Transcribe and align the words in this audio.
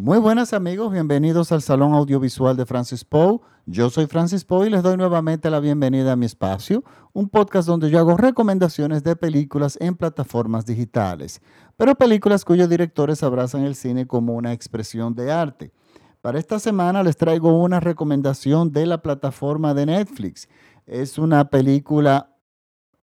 Muy 0.00 0.18
buenas 0.18 0.52
amigos, 0.52 0.92
bienvenidos 0.92 1.50
al 1.50 1.60
Salón 1.60 1.92
Audiovisual 1.92 2.56
de 2.56 2.64
Francis 2.66 3.04
Poe. 3.04 3.40
Yo 3.66 3.90
soy 3.90 4.06
Francis 4.06 4.44
Poe 4.44 4.68
y 4.68 4.70
les 4.70 4.84
doy 4.84 4.96
nuevamente 4.96 5.50
la 5.50 5.58
bienvenida 5.58 6.12
a 6.12 6.16
mi 6.16 6.24
espacio, 6.24 6.84
un 7.12 7.28
podcast 7.28 7.66
donde 7.66 7.90
yo 7.90 7.98
hago 7.98 8.16
recomendaciones 8.16 9.02
de 9.02 9.16
películas 9.16 9.76
en 9.80 9.96
plataformas 9.96 10.66
digitales, 10.66 11.42
pero 11.76 11.96
películas 11.96 12.44
cuyos 12.44 12.68
directores 12.68 13.24
abrazan 13.24 13.64
el 13.64 13.74
cine 13.74 14.06
como 14.06 14.36
una 14.36 14.52
expresión 14.52 15.16
de 15.16 15.32
arte. 15.32 15.72
Para 16.20 16.38
esta 16.38 16.60
semana 16.60 17.02
les 17.02 17.16
traigo 17.16 17.60
una 17.60 17.80
recomendación 17.80 18.70
de 18.70 18.86
la 18.86 19.02
plataforma 19.02 19.74
de 19.74 19.86
Netflix. 19.86 20.48
Es 20.86 21.18
una 21.18 21.50
película 21.50 22.36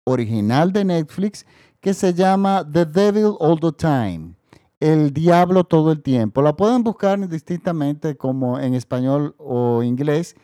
original 0.03 0.73
de 0.73 0.85
Netflix 0.85 1.47
que 1.79 1.95
se 1.95 2.15
llama 2.15 2.69
The 2.69 2.85
Devil 2.85 3.37
All 3.39 3.61
the 3.61 3.71
Time 3.71 4.40
el 4.81 5.13
diablo 5.13 5.65
todo 5.65 5.93
el 5.93 6.03
tiempo. 6.03 6.43
La 6.43 6.57
pueden 6.57 6.83
buscar 6.83 7.29
distintamente 7.29 8.17
como 8.17 8.59
en 8.59 8.75
español 8.75 9.35
o 9.39 9.83
inglés. 9.83 10.35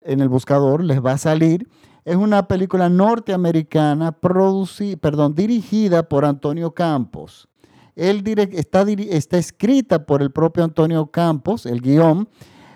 En 0.00 0.20
el 0.20 0.28
buscador 0.28 0.82
les 0.82 1.04
va 1.04 1.12
a 1.12 1.18
salir. 1.18 1.68
Es 2.04 2.16
una 2.16 2.48
película 2.48 2.88
norteamericana 2.88 4.12
perdón, 4.12 5.34
dirigida 5.34 6.08
por 6.08 6.24
Antonio 6.24 6.72
Campos. 6.72 7.48
Él 7.94 8.22
está, 8.52 8.82
está 8.82 9.38
escrita 9.38 10.06
por 10.06 10.22
el 10.22 10.30
propio 10.30 10.64
Antonio 10.64 11.06
Campos, 11.08 11.66
el 11.66 11.80
guion, 11.82 12.28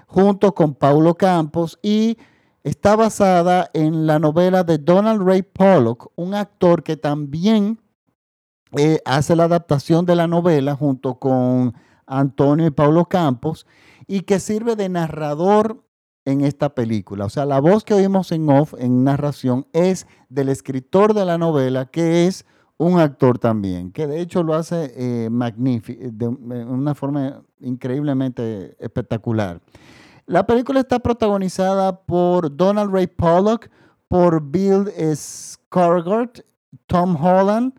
junto 0.07 0.55
con 0.55 0.75
Paulo 0.75 1.15
Campos 1.15 1.79
y 1.83 2.19
está 2.63 2.97
basada 2.97 3.71
en 3.73 4.07
la 4.07 4.19
novela 4.19 4.63
de 4.63 4.79
Donald 4.79 5.23
Ray 5.27 5.43
Pollock, 5.43 6.13
un 6.17 6.35
actor 6.35 6.83
que 6.83 6.97
también 6.97 7.81
eh, 8.79 9.01
hace 9.05 9.37
la 9.37 9.45
adaptación 9.45 10.05
de 10.07 10.17
la 10.17 10.27
novela 10.27 10.75
junto 10.75 11.19
con 11.19 11.75
Antonio 12.07 12.67
y 12.67 12.71
Pablo 12.71 13.07
Campos 13.07 13.67
y 14.07 14.21
que 14.21 14.41
sirve 14.41 14.77
de 14.77 14.89
narrador 14.89 15.83
en 16.25 16.43
esta 16.43 16.75
película. 16.75 17.25
O 17.25 17.31
sea, 17.31 17.47
la 17.47 17.61
voz 17.61 17.85
que 17.85 17.95
oímos 17.95 18.33
en 18.33 18.49
off, 18.51 18.75
en 18.79 19.05
narración, 19.05 19.67
es 19.73 20.07
del 20.29 20.49
escritor 20.49 21.15
de 21.15 21.25
la 21.25 21.39
novela, 21.39 21.87
que 21.87 22.27
es 22.27 22.45
un 22.79 22.99
actor 22.99 23.39
también, 23.39 23.91
que 23.93 24.07
de 24.07 24.21
hecho 24.21 24.43
lo 24.43 24.55
hace 24.55 24.93
eh, 24.97 25.31
magnífico, 25.31 26.03
de 26.13 26.29
una 26.29 26.95
forma 26.95 27.43
increíblemente 27.61 28.77
espectacular. 28.79 29.63
La 30.27 30.45
película 30.45 30.81
está 30.81 30.99
protagonizada 30.99 32.01
por 32.01 32.55
Donald 32.55 32.93
Ray 32.93 33.07
Pollock, 33.07 33.71
por 34.09 34.43
Bill 34.43 34.87
Skarsgård, 34.97 36.45
Tom 36.87 37.17
Holland, 37.17 37.73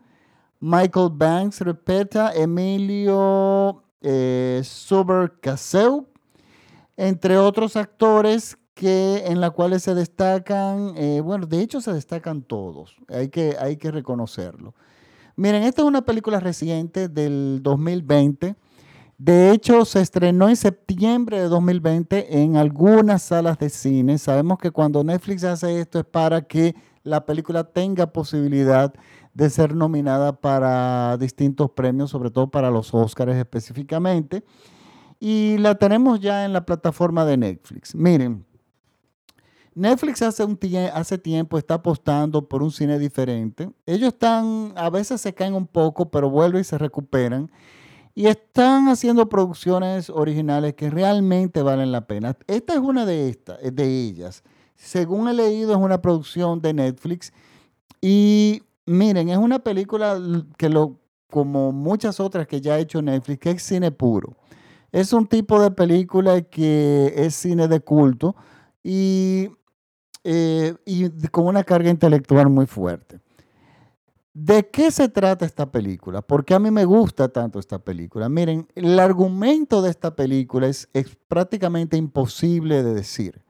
Michael 0.60 1.10
Banks 1.12 1.60
repeta, 1.60 2.32
Emilio 2.34 3.82
eh, 4.00 4.62
entre 6.96 7.38
otros 7.38 7.76
actores 7.76 8.58
que, 8.74 9.24
en 9.26 9.40
la 9.40 9.50
cuales 9.50 9.82
se 9.82 9.94
destacan, 9.94 10.94
eh, 10.96 11.20
bueno, 11.20 11.46
de 11.46 11.60
hecho 11.60 11.80
se 11.80 11.92
destacan 11.92 12.42
todos, 12.42 12.96
hay 13.08 13.28
que, 13.28 13.56
hay 13.58 13.76
que 13.76 13.90
reconocerlo. 13.90 14.74
Miren, 15.36 15.62
esta 15.62 15.82
es 15.82 15.88
una 15.88 16.02
película 16.02 16.40
reciente 16.40 17.08
del 17.08 17.60
2020. 17.62 18.56
De 19.18 19.50
hecho, 19.52 19.84
se 19.84 20.00
estrenó 20.00 20.48
en 20.48 20.56
septiembre 20.56 21.40
de 21.40 21.48
2020 21.48 22.42
en 22.42 22.56
algunas 22.56 23.22
salas 23.22 23.58
de 23.58 23.68
cine. 23.68 24.18
Sabemos 24.18 24.58
que 24.58 24.70
cuando 24.70 25.02
Netflix 25.04 25.44
hace 25.44 25.80
esto 25.80 26.00
es 26.00 26.04
para 26.04 26.42
que 26.42 26.74
la 27.02 27.24
película 27.24 27.64
tenga 27.64 28.12
posibilidad 28.12 28.92
de 28.92 28.98
ser 29.50 29.74
nominada 29.74 30.40
para 30.40 31.16
distintos 31.16 31.70
premios, 31.70 32.10
sobre 32.10 32.30
todo 32.30 32.50
para 32.50 32.70
los 32.70 32.92
Oscars 32.92 33.36
específicamente. 33.36 34.44
Y 35.20 35.58
la 35.58 35.76
tenemos 35.76 36.20
ya 36.20 36.44
en 36.44 36.52
la 36.52 36.64
plataforma 36.64 37.24
de 37.24 37.36
Netflix. 37.36 37.94
Miren, 37.94 38.44
Netflix 39.78 40.22
hace, 40.22 40.42
un 40.42 40.58
hace 40.92 41.18
tiempo 41.18 41.56
está 41.56 41.74
apostando 41.74 42.48
por 42.48 42.64
un 42.64 42.72
cine 42.72 42.98
diferente. 42.98 43.70
Ellos 43.86 44.08
están, 44.08 44.72
a 44.74 44.90
veces 44.90 45.20
se 45.20 45.32
caen 45.32 45.54
un 45.54 45.68
poco, 45.68 46.10
pero 46.10 46.28
vuelven 46.28 46.62
y 46.62 46.64
se 46.64 46.76
recuperan. 46.78 47.48
Y 48.12 48.26
están 48.26 48.88
haciendo 48.88 49.28
producciones 49.28 50.10
originales 50.10 50.74
que 50.74 50.90
realmente 50.90 51.62
valen 51.62 51.92
la 51.92 52.08
pena. 52.08 52.36
Esta 52.48 52.72
es 52.72 52.80
una 52.80 53.06
de 53.06 53.28
estas, 53.28 53.58
de 53.62 53.84
ellas. 53.84 54.42
Según 54.74 55.28
he 55.28 55.34
leído, 55.34 55.70
es 55.70 55.78
una 55.78 56.02
producción 56.02 56.60
de 56.60 56.74
Netflix. 56.74 57.32
Y 58.00 58.62
Miren, 58.88 59.28
es 59.28 59.36
una 59.36 59.58
película 59.58 60.18
que 60.56 60.70
lo, 60.70 60.98
como 61.30 61.72
muchas 61.72 62.20
otras 62.20 62.46
que 62.46 62.62
ya 62.62 62.74
ha 62.74 62.78
hecho 62.78 63.02
Netflix, 63.02 63.38
que 63.38 63.50
es 63.50 63.62
cine 63.62 63.90
puro. 63.90 64.38
Es 64.90 65.12
un 65.12 65.26
tipo 65.26 65.60
de 65.60 65.70
película 65.70 66.40
que 66.40 67.12
es 67.14 67.34
cine 67.34 67.68
de 67.68 67.80
culto 67.80 68.34
y, 68.82 69.50
eh, 70.24 70.74
y 70.86 71.10
con 71.28 71.46
una 71.46 71.64
carga 71.64 71.90
intelectual 71.90 72.48
muy 72.48 72.64
fuerte. 72.64 73.20
¿De 74.32 74.70
qué 74.70 74.90
se 74.90 75.10
trata 75.10 75.44
esta 75.44 75.70
película? 75.70 76.22
Porque 76.22 76.54
a 76.54 76.58
mí 76.58 76.70
me 76.70 76.86
gusta 76.86 77.28
tanto 77.28 77.58
esta 77.58 77.78
película. 77.78 78.30
Miren, 78.30 78.68
el 78.74 78.98
argumento 78.98 79.82
de 79.82 79.90
esta 79.90 80.16
película 80.16 80.66
es, 80.66 80.88
es 80.94 81.14
prácticamente 81.28 81.98
imposible 81.98 82.82
de 82.82 82.94
decir. 82.94 83.42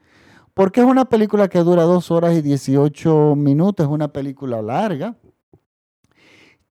Porque 0.52 0.80
es 0.80 0.86
una 0.86 1.04
película 1.04 1.46
que 1.46 1.60
dura 1.60 1.84
dos 1.84 2.10
horas 2.10 2.34
y 2.34 2.42
18 2.42 3.36
minutos, 3.36 3.86
es 3.86 3.92
una 3.92 4.12
película 4.12 4.60
larga 4.62 5.14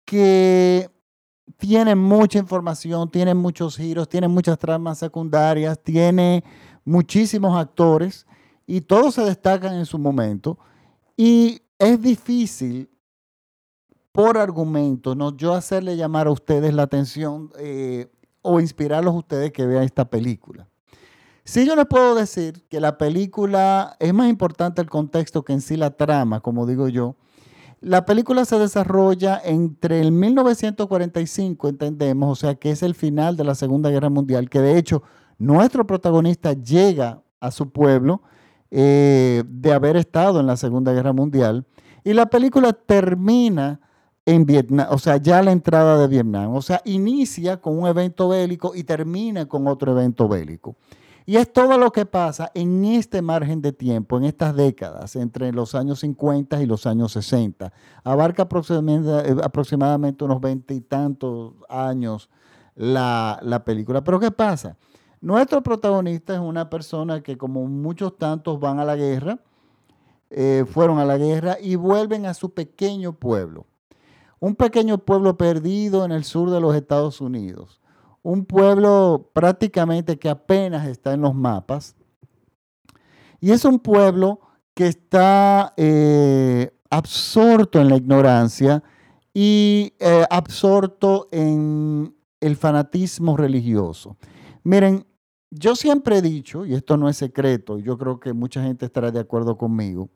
que 0.08 0.90
tiene 1.58 1.96
mucha 1.96 2.40
información, 2.40 3.12
tiene 3.12 3.34
muchos 3.34 3.76
giros, 3.76 4.08
tiene 4.08 4.30
muchas 4.30 4.58
tramas 4.58 5.00
secundarias, 5.00 5.78
tiene 5.84 6.46
muchísimos 6.86 7.60
actores 7.60 8.26
y 8.66 8.80
todos 8.80 9.16
se 9.16 9.24
destacan 9.24 9.76
en 9.76 9.86
su 9.86 10.00
momento. 10.00 10.58
Y 11.18 11.62
es 11.78 12.02
difícil, 12.02 12.90
por 14.14 14.38
argumento, 14.38 15.14
¿no? 15.14 15.36
yo 15.36 15.54
hacerle 15.54 15.98
llamar 15.98 16.28
a 16.28 16.32
ustedes 16.32 16.74
la 16.74 16.84
atención 16.84 17.52
eh, 17.60 18.10
o 18.42 18.62
inspirarlos 18.62 19.14
a 19.14 19.18
ustedes 19.18 19.52
que 19.52 19.66
vean 19.66 19.84
esta 19.84 20.10
película. 20.10 20.70
Si 21.44 21.66
yo 21.66 21.76
les 21.76 21.86
puedo 21.86 22.16
decir 22.16 22.66
que 22.70 22.80
la 22.80 22.98
película 22.98 23.98
es 24.00 24.14
más 24.14 24.30
importante 24.30 24.82
el 24.82 24.90
contexto 24.90 25.44
que 25.44 25.52
en 25.52 25.62
sí 25.62 25.76
la 25.76 25.92
trama, 25.92 26.40
como 26.40 26.66
digo 26.66 26.88
yo, 26.88 27.18
la 27.80 28.06
película 28.06 28.46
se 28.46 28.58
desarrolla 28.58 29.40
entre 29.44 30.02
el 30.02 30.12
1945, 30.12 31.68
entendemos, 31.70 32.32
o 32.32 32.36
sea 32.36 32.56
que 32.56 32.72
es 32.72 32.82
el 32.84 32.96
final 32.96 33.38
de 33.38 33.44
la 33.44 33.56
Segunda 33.56 33.90
Guerra 33.90 34.10
Mundial, 34.10 34.50
que 34.50 34.60
de 34.60 34.78
hecho 34.78 35.04
nuestro 35.38 35.86
protagonista 35.86 36.54
llega 36.54 37.22
a 37.40 37.52
su 37.52 37.70
pueblo 37.70 38.22
eh, 38.72 39.44
de 39.48 39.74
haber 39.74 39.96
estado 39.96 40.40
en 40.40 40.48
la 40.48 40.58
Segunda 40.58 40.92
Guerra 40.94 41.14
Mundial, 41.14 41.66
y 42.04 42.14
la 42.14 42.26
película 42.28 42.74
termina 42.74 43.80
en 44.26 44.46
Vietnam, 44.46 44.88
o 44.92 44.98
sea, 44.98 45.18
ya 45.18 45.42
la 45.42 45.52
entrada 45.52 45.98
de 45.98 46.08
Vietnam, 46.08 46.54
o 46.56 46.62
sea, 46.62 46.82
inicia 46.84 47.62
con 47.62 47.78
un 47.78 47.88
evento 47.88 48.30
bélico 48.30 48.74
y 48.76 48.84
termina 48.84 49.46
con 49.46 49.68
otro 49.68 49.92
evento 49.92 50.28
bélico. 50.28 50.76
Y 51.30 51.36
es 51.36 51.52
todo 51.52 51.78
lo 51.78 51.92
que 51.92 52.06
pasa 52.06 52.52
en 52.54 52.86
este 52.86 53.22
margen 53.22 53.62
de 53.62 53.74
tiempo, 53.74 54.16
en 54.16 54.24
estas 54.24 54.56
décadas, 54.56 55.18
entre 55.18 55.52
los 55.52 55.76
años 55.76 56.00
50 56.00 56.64
y 56.64 56.66
los 56.66 56.88
años 56.88 57.12
60. 57.12 57.74
Abarca 58.06 58.44
aproximadamente, 58.44 60.24
unos 60.24 60.40
veinte 60.40 60.74
y 60.74 60.80
tantos 60.80 61.56
años 61.68 62.30
la, 62.76 63.62
película. 63.66 64.06
Pero 64.06 64.22
¿qué 64.22 64.32
pasa? 64.32 64.78
Nuestro 65.20 65.62
protagonista 65.62 66.34
es 66.34 66.40
una 66.40 66.70
persona 66.70 67.22
que 67.22 67.38
como 67.38 67.68
muchos 67.68 68.18
tantos 68.18 68.58
van 68.62 68.80
a 68.80 68.86
la 68.86 68.96
guerra, 68.96 69.38
eh, 70.30 70.64
fueron 70.66 70.98
a 70.98 71.04
la 71.04 71.18
guerra 71.18 71.58
y 71.62 71.76
vuelven 71.76 72.26
a 72.26 72.34
su 72.34 72.54
pequeño 72.54 73.12
pueblo. 73.12 73.66
Un 74.40 74.56
pequeño 74.56 75.00
pueblo 75.00 75.36
perdido 75.36 76.06
en 76.06 76.14
el 76.14 76.24
sur 76.24 76.52
de 76.52 76.62
los 76.62 76.74
Estados 76.74 77.20
Unidos 77.20 77.82
un 78.28 78.44
pueblo 78.44 79.30
prácticamente 79.32 80.20
que 80.20 80.28
apenas 80.28 80.86
está 80.86 81.14
en 81.14 81.22
los 81.22 81.34
mapas. 81.34 81.96
Y 83.40 83.52
es 83.52 83.64
un 83.64 83.80
pueblo 83.80 84.42
que 84.74 84.88
está 84.88 85.74
eh, 85.78 86.70
absorto 86.90 87.80
en 87.80 87.88
la 87.88 87.96
ignorancia 87.96 88.84
y 89.34 89.94
eh, 90.00 90.26
absorto 90.30 91.30
en 91.32 92.14
el 92.42 92.58
fanatismo 92.58 93.38
religioso. 93.38 94.18
Miren, 94.62 95.06
yo 95.50 95.78
siempre 95.78 96.18
he 96.18 96.22
dicho, 96.22 96.66
y 96.66 96.74
esto 96.74 96.98
no 96.98 97.08
es 97.08 97.16
secreto, 97.16 97.80
y 97.80 97.84
yo 97.84 97.98
creo 97.98 98.20
que 98.20 98.34
mucha 98.34 98.62
gente 98.62 98.86
estará 98.86 99.10
de 99.10 99.22
acuerdo 99.22 99.58
conmigo, 99.58 100.10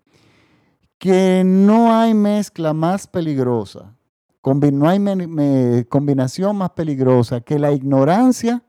que 0.97 1.43
no 1.45 1.97
hay 1.97 2.13
mezcla 2.13 2.73
más 2.73 3.07
peligrosa 3.07 3.95
no 4.43 4.89
hay 4.89 5.85
combinación 5.85 6.57
más 6.57 6.71
peligrosa 6.71 7.41
que 7.41 7.59
la 7.59 7.71
ignorancia 7.71 8.63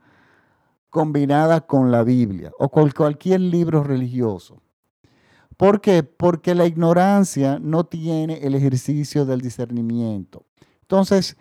combinada 0.90 1.62
con 1.62 1.90
la 1.90 2.02
Biblia 2.02 2.52
o 2.58 2.70
con 2.70 2.90
cualquier 2.90 3.40
libro 3.40 3.82
religioso. 3.82 4.60
¿Por 5.56 5.80
qué? 5.80 6.02
Porque 6.02 6.54
la 6.54 6.66
ignorancia 6.66 7.58
no 7.58 7.84
tiene 7.84 8.38
el 8.42 8.54
ejercicio 8.54 9.24
del 9.24 9.40
discernimiento. 9.40 10.44
Entonces, 10.82 11.36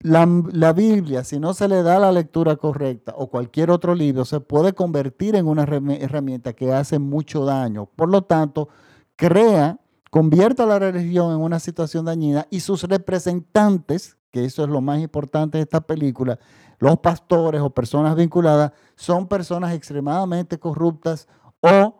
la, 0.00 0.26
la, 0.52 0.72
Biblia, 0.72 1.24
si 1.24 1.38
no 1.38 1.54
se 1.54 1.68
le 1.68 1.82
da 1.82 1.98
la 1.98 2.10
lectura 2.12 2.56
correcta 2.56 3.14
o 3.16 3.28
cualquier 3.28 3.70
otro 3.70 3.94
libro, 3.94 4.24
se 4.24 4.40
puede 4.40 4.72
convertir 4.72 5.36
en 5.36 5.46
una 5.46 5.62
herramienta 5.62 6.52
que 6.54 6.72
hace 6.72 6.98
mucho 6.98 7.44
daño. 7.44 7.86
Por 7.96 8.08
lo 8.08 8.22
tanto, 8.22 8.68
crea, 9.16 9.78
convierte 10.10 10.62
a 10.62 10.66
la 10.66 10.78
religión 10.78 11.32
en 11.32 11.40
una 11.40 11.60
situación 11.60 12.04
dañina 12.04 12.46
y 12.50 12.60
sus 12.60 12.82
representantes, 12.82 14.18
que 14.30 14.44
eso 14.44 14.64
es 14.64 14.68
lo 14.68 14.80
más 14.80 15.00
importante 15.00 15.58
de 15.58 15.62
esta 15.62 15.80
película, 15.80 16.38
los 16.78 16.98
pastores 16.98 17.60
o 17.60 17.70
personas 17.70 18.16
vinculadas, 18.16 18.72
son 18.96 19.28
personas 19.28 19.72
extremadamente 19.74 20.58
corruptas 20.58 21.28
o 21.60 21.94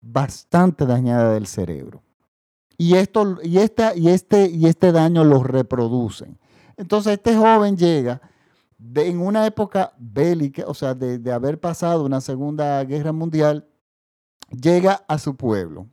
bastante 0.00 0.86
dañadas 0.86 1.34
del 1.34 1.46
cerebro. 1.46 2.02
Y, 2.76 2.94
esto, 2.94 3.38
y, 3.42 3.58
esta, 3.58 3.94
y, 3.94 4.08
este, 4.08 4.48
y 4.48 4.66
este 4.66 4.92
daño 4.92 5.24
lo 5.24 5.42
reproducen. 5.42 6.38
Entonces 6.76 7.14
este 7.14 7.36
joven 7.36 7.76
llega 7.76 8.22
en 8.94 9.20
una 9.20 9.46
época 9.46 9.92
bélica, 9.98 10.64
o 10.66 10.72
sea, 10.72 10.94
de, 10.94 11.18
de 11.18 11.32
haber 11.32 11.60
pasado 11.60 12.04
una 12.04 12.22
segunda 12.22 12.82
guerra 12.84 13.12
mundial, 13.12 13.68
llega 14.50 15.04
a 15.06 15.18
su 15.18 15.36
pueblo. 15.36 15.88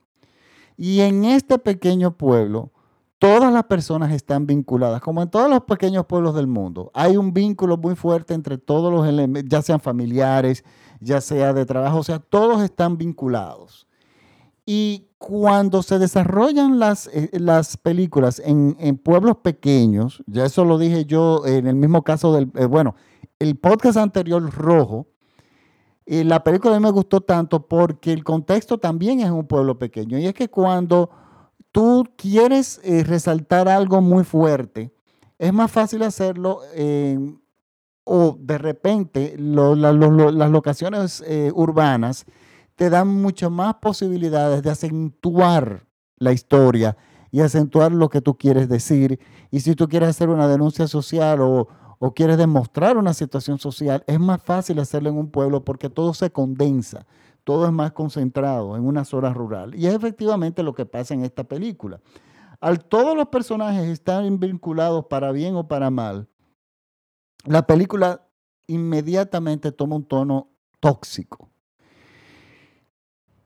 Y 0.77 1.01
en 1.01 1.25
este 1.25 1.57
pequeño 1.57 2.15
pueblo, 2.15 2.71
todas 3.19 3.51
las 3.51 3.63
personas 3.63 4.11
están 4.11 4.45
vinculadas, 4.45 5.01
como 5.01 5.21
en 5.23 5.29
todos 5.29 5.49
los 5.49 5.63
pequeños 5.63 6.05
pueblos 6.05 6.35
del 6.35 6.47
mundo. 6.47 6.91
Hay 6.93 7.17
un 7.17 7.33
vínculo 7.33 7.77
muy 7.77 7.95
fuerte 7.95 8.33
entre 8.33 8.57
todos 8.57 8.93
los 8.93 9.07
elementos, 9.07 9.49
ya 9.49 9.61
sean 9.61 9.79
familiares, 9.79 10.63
ya 10.99 11.19
sea 11.19 11.53
de 11.53 11.65
trabajo, 11.65 11.97
o 11.97 12.03
sea, 12.03 12.19
todos 12.19 12.61
están 12.61 12.97
vinculados. 12.97 13.87
Y 14.65 15.07
cuando 15.17 15.81
se 15.81 15.97
desarrollan 15.97 16.77
las, 16.77 17.07
eh, 17.07 17.29
las 17.33 17.77
películas 17.77 18.41
en, 18.43 18.75
pueblos 18.97 19.37
pequeños, 19.37 20.23
ya 20.27 20.45
eso 20.45 20.65
lo 20.65 20.77
dije 20.77 21.05
yo 21.05 21.45
en 21.45 21.67
el 21.67 21.75
mismo 21.75 22.03
caso 22.03 22.33
del, 22.33 22.51
eh, 22.55 22.65
bueno, 22.65 22.95
el 23.39 23.55
podcast 23.55 23.97
anterior, 23.97 24.43
Rojo, 24.51 25.07
eh, 26.07 26.23
la 26.23 26.43
película 26.43 26.75
a 26.75 26.79
mí 26.79 26.83
me 26.83 26.91
gustó 26.91 27.21
tanto 27.21 27.67
porque 27.67 28.13
el 28.13 28.23
contexto 28.23 28.77
también 28.77 29.19
es 29.19 29.29
un 29.29 29.45
pueblo 29.45 29.77
pequeño. 29.77 30.17
Y 30.17 30.25
es 30.25 30.33
que 30.33 30.49
cuando 30.49 31.09
tú 31.71 32.05
quieres 32.15 32.81
resaltar 33.05 33.67
algo 33.67 34.01
muy 34.01 34.23
fuerte, 34.23 34.91
es 35.37 35.53
más 35.53 35.69
fácil 35.69 36.01
hacerlo 36.01 36.61
o 38.05 38.37
de 38.39 38.57
repente 38.57 39.35
las 39.37 40.49
locaciones 40.49 41.23
urbanas 41.53 42.25
te 42.77 42.89
dan 42.89 43.07
muchas 43.07 43.51
más 43.51 43.75
posibilidades 43.75 44.63
de 44.63 44.69
acentuar 44.69 45.85
la 46.17 46.31
historia 46.31 46.95
y 47.31 47.41
acentuar 47.41 47.91
lo 47.91 48.09
que 48.09 48.21
tú 48.21 48.37
quieres 48.37 48.69
decir. 48.69 49.19
Y 49.51 49.59
si 49.61 49.75
tú 49.75 49.87
quieres 49.87 50.09
hacer 50.09 50.29
una 50.29 50.47
denuncia 50.47 50.87
social 50.87 51.41
o, 51.41 51.67
quieres 52.13 52.37
demostrar 52.37 52.97
una 52.97 53.13
situación 53.13 53.57
social, 53.59 54.03
es 54.07 54.19
más 54.19 54.41
fácil 54.41 54.79
hacerlo 54.79 55.09
en 55.09 55.17
un 55.17 55.31
pueblo 55.31 55.63
porque 55.63 55.89
todo 55.89 56.13
se 56.13 56.31
condensa, 56.31 57.05
todo 57.43 57.65
es 57.65 57.71
más 57.71 57.91
concentrado 57.91 58.75
en 58.75 58.85
una 58.85 59.03
zona 59.03 59.33
rural. 59.33 59.73
Y 59.75 59.87
es 59.87 59.95
efectivamente 59.95 60.63
lo 60.63 60.73
que 60.73 60.85
pasa 60.85 61.13
en 61.13 61.23
esta 61.23 61.43
película. 61.43 61.99
Al 62.59 62.83
todos 62.83 63.15
los 63.15 63.27
personajes 63.27 63.87
están 63.87 64.39
vinculados 64.39 65.05
para 65.05 65.31
bien 65.31 65.55
o 65.55 65.67
para 65.67 65.89
mal, 65.89 66.27
la 67.45 67.65
película 67.65 68.27
inmediatamente 68.67 69.71
toma 69.71 69.95
un 69.95 70.05
tono 70.05 70.49
tóxico. 70.79 71.49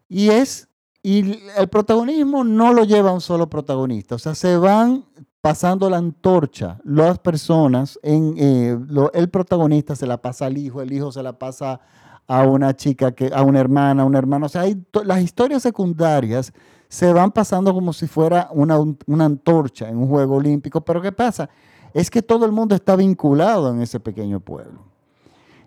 Y 0.09 0.29
es, 0.29 0.67
y 1.03 1.39
el 1.57 1.69
protagonismo 1.69 2.43
no 2.43 2.73
lo 2.73 2.83
lleva 2.83 3.13
un 3.13 3.21
solo 3.21 3.49
protagonista, 3.49 4.15
o 4.15 4.19
sea, 4.19 4.35
se 4.35 4.57
van 4.57 5.05
pasando 5.41 5.89
la 5.89 5.97
antorcha 5.97 6.79
las 6.83 7.17
personas, 7.19 7.99
en, 8.03 8.35
eh, 8.37 8.77
el 9.13 9.29
protagonista 9.29 9.95
se 9.95 10.05
la 10.05 10.21
pasa 10.21 10.45
al 10.45 10.57
hijo, 10.57 10.81
el 10.81 10.93
hijo 10.93 11.11
se 11.11 11.23
la 11.23 11.33
pasa 11.33 11.81
a 12.27 12.43
una 12.43 12.75
chica, 12.75 13.11
que, 13.11 13.31
a 13.33 13.41
una 13.41 13.59
hermana, 13.59 14.03
a 14.03 14.05
un 14.05 14.15
hermano, 14.15 14.45
o 14.45 14.49
sea, 14.49 14.63
las 15.03 15.21
historias 15.21 15.63
secundarias 15.63 16.53
se 16.87 17.11
van 17.11 17.31
pasando 17.31 17.73
como 17.73 17.91
si 17.91 18.07
fuera 18.07 18.49
una, 18.51 18.77
una 19.07 19.25
antorcha 19.25 19.89
en 19.89 19.97
un 19.97 20.07
juego 20.07 20.35
olímpico, 20.35 20.81
pero 20.81 21.01
¿qué 21.01 21.11
pasa? 21.11 21.49
Es 21.93 22.09
que 22.09 22.21
todo 22.21 22.45
el 22.45 22.51
mundo 22.51 22.75
está 22.75 22.95
vinculado 22.95 23.71
en 23.71 23.81
ese 23.81 23.99
pequeño 23.99 24.39
pueblo. 24.39 24.91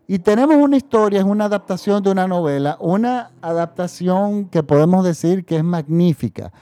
Y 0.07 0.19
tenemos 0.19 0.57
una 0.57 0.77
historia, 0.77 1.21
es 1.21 1.25
una 1.25 1.47
adaptación 1.47 2.03
de 2.03 2.11
una 2.11 2.29
novela, 2.29 2.77
una 2.79 3.33
adaptación 3.41 4.47
que 4.47 4.63
podemos 4.63 5.05
decir 5.05 5.45
que 5.45 5.57
es 5.57 5.65
magnífica, 5.65 6.53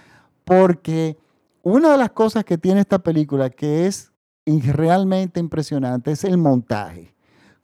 porque 0.44 1.18
una 1.62 1.92
de 1.92 1.98
las 1.98 2.10
cosas 2.10 2.44
que 2.44 2.58
tiene 2.58 2.80
esta 2.80 2.98
película 2.98 3.50
que 3.50 3.86
es 3.86 4.12
realmente 4.46 5.40
impresionante 5.40 6.12
es 6.12 6.24
el 6.24 6.36
montaje. 6.38 7.14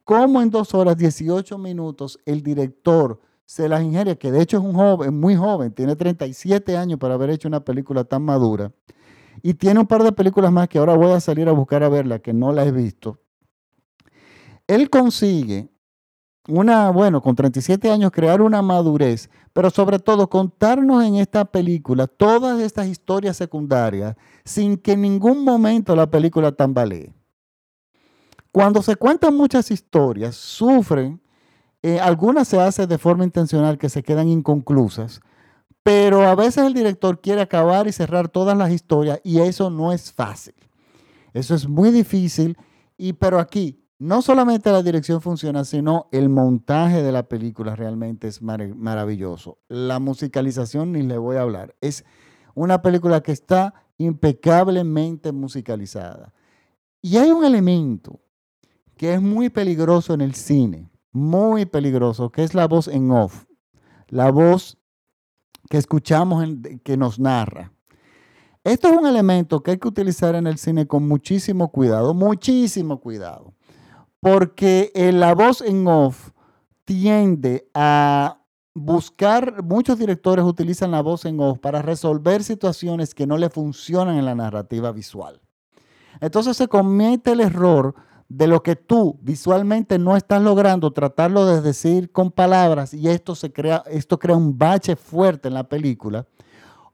Cómo 0.04 0.40
en 0.40 0.50
dos 0.50 0.74
horas 0.74 0.96
18 0.96 1.58
minutos 1.58 2.18
el 2.24 2.42
director 2.42 3.20
se 3.44 3.68
las 3.68 3.82
ingeria, 3.82 4.16
que 4.16 4.30
de 4.30 4.42
hecho 4.42 4.58
es 4.58 4.62
un 4.62 4.74
joven, 4.74 5.18
muy 5.18 5.34
joven, 5.34 5.72
tiene 5.72 5.96
37 5.96 6.76
años 6.76 6.98
para 6.98 7.14
haber 7.14 7.30
hecho 7.30 7.48
una 7.48 7.64
película 7.64 8.04
tan 8.04 8.22
madura, 8.22 8.72
y 9.42 9.54
tiene 9.54 9.80
un 9.80 9.86
par 9.86 10.02
de 10.02 10.12
películas 10.12 10.52
más 10.52 10.68
que 10.68 10.78
ahora 10.78 10.94
voy 10.94 11.12
a 11.12 11.20
salir 11.20 11.48
a 11.48 11.52
buscar 11.52 11.82
a 11.82 11.88
verla, 11.88 12.18
que 12.18 12.32
no 12.32 12.52
la 12.52 12.64
he 12.64 12.72
visto 12.72 13.18
él 14.68 14.90
consigue 14.90 15.70
una, 16.48 16.90
bueno, 16.90 17.20
con 17.20 17.36
37 17.36 17.90
años, 17.90 18.10
crear 18.10 18.40
una 18.40 18.62
madurez, 18.62 19.28
pero 19.52 19.70
sobre 19.70 19.98
todo 19.98 20.28
contarnos 20.28 21.04
en 21.04 21.16
esta 21.16 21.44
película 21.44 22.06
todas 22.06 22.60
estas 22.60 22.88
historias 22.88 23.36
secundarias 23.36 24.16
sin 24.44 24.76
que 24.76 24.92
en 24.92 25.02
ningún 25.02 25.44
momento 25.44 25.94
la 25.94 26.10
película 26.10 26.52
tambalee. 26.52 27.12
Cuando 28.50 28.82
se 28.82 28.96
cuentan 28.96 29.36
muchas 29.36 29.70
historias, 29.70 30.36
sufren, 30.36 31.20
eh, 31.82 32.00
algunas 32.00 32.48
se 32.48 32.58
hacen 32.58 32.88
de 32.88 32.98
forma 32.98 33.24
intencional 33.24 33.78
que 33.78 33.88
se 33.88 34.02
quedan 34.02 34.28
inconclusas, 34.28 35.20
pero 35.82 36.22
a 36.26 36.34
veces 36.34 36.64
el 36.64 36.74
director 36.74 37.20
quiere 37.20 37.42
acabar 37.42 37.86
y 37.86 37.92
cerrar 37.92 38.28
todas 38.28 38.56
las 38.56 38.70
historias 38.70 39.20
y 39.22 39.40
eso 39.40 39.70
no 39.70 39.92
es 39.92 40.12
fácil. 40.12 40.54
Eso 41.32 41.54
es 41.54 41.68
muy 41.68 41.90
difícil, 41.90 42.56
y, 42.96 43.12
pero 43.12 43.38
aquí 43.38 43.84
no 43.98 44.22
solamente 44.22 44.70
la 44.70 44.82
dirección 44.82 45.20
funciona, 45.20 45.64
sino 45.64 46.08
el 46.12 46.28
montaje 46.28 47.02
de 47.02 47.10
la 47.10 47.24
película 47.24 47.74
realmente 47.74 48.28
es 48.28 48.40
maravilloso. 48.40 49.58
La 49.68 49.98
musicalización 49.98 50.92
ni 50.92 51.02
le 51.02 51.18
voy 51.18 51.36
a 51.36 51.42
hablar. 51.42 51.74
Es 51.80 52.04
una 52.54 52.80
película 52.80 53.22
que 53.22 53.32
está 53.32 53.74
impecablemente 53.98 55.32
musicalizada. 55.32 56.32
Y 57.02 57.16
hay 57.16 57.30
un 57.30 57.44
elemento 57.44 58.20
que 58.96 59.14
es 59.14 59.20
muy 59.20 59.50
peligroso 59.50 60.14
en 60.14 60.20
el 60.20 60.34
cine, 60.34 60.90
muy 61.10 61.66
peligroso, 61.66 62.30
que 62.30 62.44
es 62.44 62.54
la 62.54 62.68
voz 62.68 62.86
en 62.86 63.10
off, 63.10 63.46
la 64.08 64.30
voz 64.30 64.78
que 65.68 65.76
escuchamos, 65.76 66.44
que 66.84 66.96
nos 66.96 67.18
narra. 67.18 67.73
Esto 68.62 68.88
es 68.88 68.96
un 68.96 69.06
elemento 69.06 69.61
que 69.62 69.73
hay 69.73 69.78
que 69.78 69.88
utilizar 69.88 70.37
en 70.37 70.46
el 70.46 70.58
cine 70.58 70.87
con 70.87 71.06
muchísimo 71.08 71.70
cuidado, 71.73 72.14
muchísimo 72.14 73.00
cuidado 73.00 73.57
porque 74.20 74.90
eh, 74.94 75.12
la 75.12 75.34
voz 75.34 75.60
en 75.60 75.87
off 75.87 76.30
tiende 76.84 77.68
a 77.75 78.38
buscar, 78.75 79.62
muchos 79.62 79.98
directores 79.98 80.44
utilizan 80.44 80.90
la 80.90 81.02
voz 81.02 81.25
en 81.25 81.40
off 81.40 81.58
para 81.58 81.82
resolver 81.82 82.42
situaciones 82.42 83.14
que 83.14 83.26
no 83.26 83.37
le 83.37 83.50
funcionan 83.50 84.16
en 84.16 84.25
la 84.25 84.34
narrativa 84.34 84.92
visual. 84.92 85.40
Entonces 86.20 86.56
se 86.56 86.68
comete 86.68 87.32
el 87.32 87.40
error 87.40 87.94
de 88.28 88.46
lo 88.46 88.62
que 88.62 88.76
tú 88.76 89.18
visualmente 89.22 89.98
no 89.98 90.16
estás 90.16 90.42
logrando 90.42 90.90
tratarlo 90.90 91.46
de 91.46 91.62
decir 91.62 92.12
con 92.12 92.30
palabras 92.30 92.92
y 92.92 93.08
esto 93.08 93.34
se 93.34 93.52
crea 93.52 93.82
esto 93.88 94.18
crea 94.18 94.37
un 94.37 94.58
bache 94.58 94.96
fuerte 94.96 95.48
en 95.48 95.54
la 95.54 95.68
película. 95.68 96.26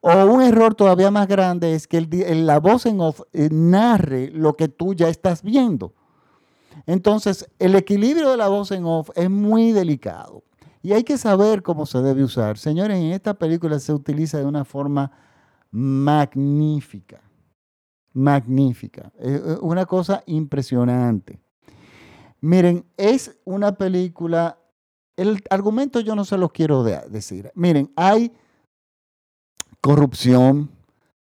O 0.01 0.13
un 0.27 0.43
error 0.43 0.75
todavía 0.75 1.11
más 1.11 1.27
grande 1.27 1.75
es 1.75 1.89
que 1.89 2.03
la 2.03 2.61
voz 2.61 2.85
en 2.85 3.01
off 3.01 3.23
eh, 3.33 3.49
narre 3.51 4.31
lo 4.31 4.55
que 4.55 4.69
tú 4.69 4.95
ya 4.95 5.09
estás 5.09 5.43
viendo. 5.43 5.95
Entonces, 6.87 7.51
el 7.59 7.75
equilibrio 7.75 8.31
de 8.31 8.37
la 8.37 8.49
voz 8.49 8.71
en 8.71 8.85
off 8.85 9.11
es 9.15 9.31
muy 9.31 9.73
delicado 9.73 10.45
y 10.83 10.93
hay 10.93 11.03
que 11.03 11.17
saber 11.17 11.63
cómo 11.63 11.87
se 11.87 12.03
debe 12.03 12.23
usar. 12.23 12.59
Señores, 12.59 12.99
en 12.99 13.13
esta 13.13 13.35
película 13.35 13.79
se 13.79 13.93
utiliza 13.93 14.39
de 14.39 14.45
una 14.45 14.65
forma 14.65 15.11
magnífica, 15.71 17.23
magnífica, 18.13 19.11
una 19.63 19.87
cosa 19.87 20.23
impresionante. 20.27 21.41
Miren, 22.41 22.85
es 22.99 23.35
una 23.45 23.73
película, 23.73 24.59
el 25.17 25.43
argumento 25.49 26.01
yo 26.01 26.15
no 26.15 26.27
se 26.27 26.37
los 26.37 26.53
quiero 26.53 26.85
decir. 26.85 27.51
Miren, 27.55 27.91
hay 27.97 28.31
corrupción, 29.81 30.71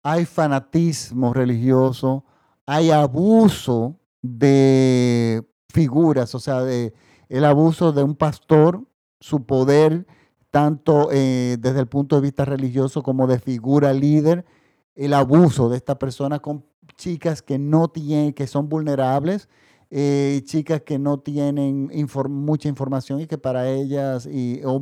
hay 0.02 0.24
fanatismo 0.24 1.32
religioso, 1.32 2.24
hay 2.66 2.90
abuso 2.90 4.00
de 4.24 5.46
figuras, 5.68 6.34
o 6.34 6.40
sea, 6.40 6.62
de 6.62 6.94
el 7.28 7.44
abuso 7.44 7.92
de 7.92 8.02
un 8.02 8.14
pastor, 8.14 8.82
su 9.20 9.44
poder, 9.44 10.06
tanto 10.50 11.10
eh, 11.12 11.58
desde 11.60 11.80
el 11.80 11.88
punto 11.88 12.16
de 12.16 12.22
vista 12.22 12.46
religioso 12.46 13.02
como 13.02 13.26
de 13.26 13.38
figura 13.38 13.92
líder, 13.92 14.46
el 14.94 15.12
abuso 15.12 15.68
de 15.68 15.76
esta 15.76 15.98
persona 15.98 16.38
con 16.38 16.64
chicas 16.96 17.42
que 17.42 17.58
no 17.58 17.88
tienen, 17.88 18.32
que 18.32 18.46
son 18.46 18.70
vulnerables, 18.70 19.50
eh, 19.90 20.40
chicas 20.46 20.80
que 20.80 20.98
no 20.98 21.18
tienen 21.18 21.90
mucha 22.30 22.68
información 22.68 23.20
y 23.20 23.26
que 23.26 23.36
para 23.36 23.68
ellas 23.68 24.26
y, 24.26 24.62
o, 24.64 24.76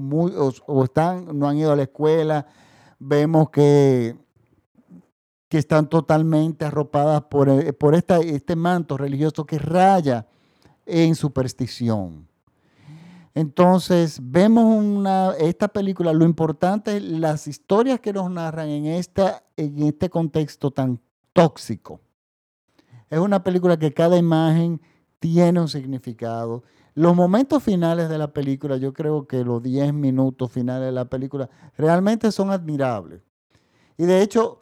o, 0.66 0.84
están, 0.84 1.36
no 1.36 1.48
han 1.48 1.58
ido 1.58 1.72
a 1.72 1.76
la 1.76 1.82
escuela. 1.82 2.46
Vemos 3.00 3.50
que, 3.50 4.14
que 5.52 5.58
están 5.58 5.86
totalmente 5.86 6.64
arropadas 6.64 7.24
por, 7.24 7.50
eh, 7.50 7.74
por 7.74 7.94
esta, 7.94 8.20
este 8.20 8.56
manto 8.56 8.96
religioso 8.96 9.44
que 9.44 9.58
raya 9.58 10.26
en 10.86 11.14
superstición. 11.14 12.26
Entonces, 13.34 14.18
vemos 14.22 14.64
una, 14.64 15.32
esta 15.32 15.68
película, 15.68 16.14
lo 16.14 16.24
importante 16.24 16.96
es 16.96 17.02
las 17.02 17.46
historias 17.46 18.00
que 18.00 18.14
nos 18.14 18.30
narran 18.30 18.70
en, 18.70 18.86
esta, 18.86 19.44
en 19.58 19.82
este 19.82 20.08
contexto 20.08 20.70
tan 20.70 20.98
tóxico. 21.34 22.00
Es 23.10 23.18
una 23.18 23.44
película 23.44 23.76
que 23.76 23.92
cada 23.92 24.16
imagen 24.16 24.80
tiene 25.18 25.60
un 25.60 25.68
significado. 25.68 26.62
Los 26.94 27.14
momentos 27.14 27.62
finales 27.62 28.08
de 28.08 28.16
la 28.16 28.32
película, 28.32 28.78
yo 28.78 28.94
creo 28.94 29.26
que 29.26 29.44
los 29.44 29.62
10 29.62 29.92
minutos 29.92 30.50
finales 30.50 30.86
de 30.86 30.92
la 30.92 31.04
película, 31.04 31.50
realmente 31.76 32.32
son 32.32 32.50
admirables. 32.50 33.20
Y 33.98 34.06
de 34.06 34.22
hecho, 34.22 34.61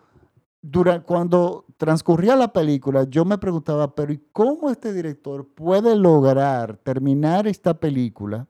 cuando 1.06 1.64
transcurría 1.76 2.36
la 2.36 2.52
película, 2.52 3.04
yo 3.04 3.24
me 3.24 3.38
preguntaba, 3.38 3.94
pero 3.94 4.12
¿y 4.12 4.22
cómo 4.32 4.70
este 4.70 4.92
director 4.92 5.48
puede 5.48 5.96
lograr 5.96 6.76
terminar 6.76 7.46
esta 7.46 7.74
película 7.74 8.46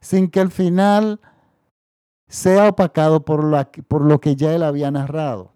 sin 0.00 0.28
que 0.28 0.40
al 0.40 0.50
final 0.50 1.20
sea 2.26 2.68
opacado 2.68 3.24
por, 3.24 3.44
lo 3.44 4.20
que 4.20 4.34
ya 4.34 4.54
él 4.54 4.62
había 4.62 4.90
narrado? 4.90 5.52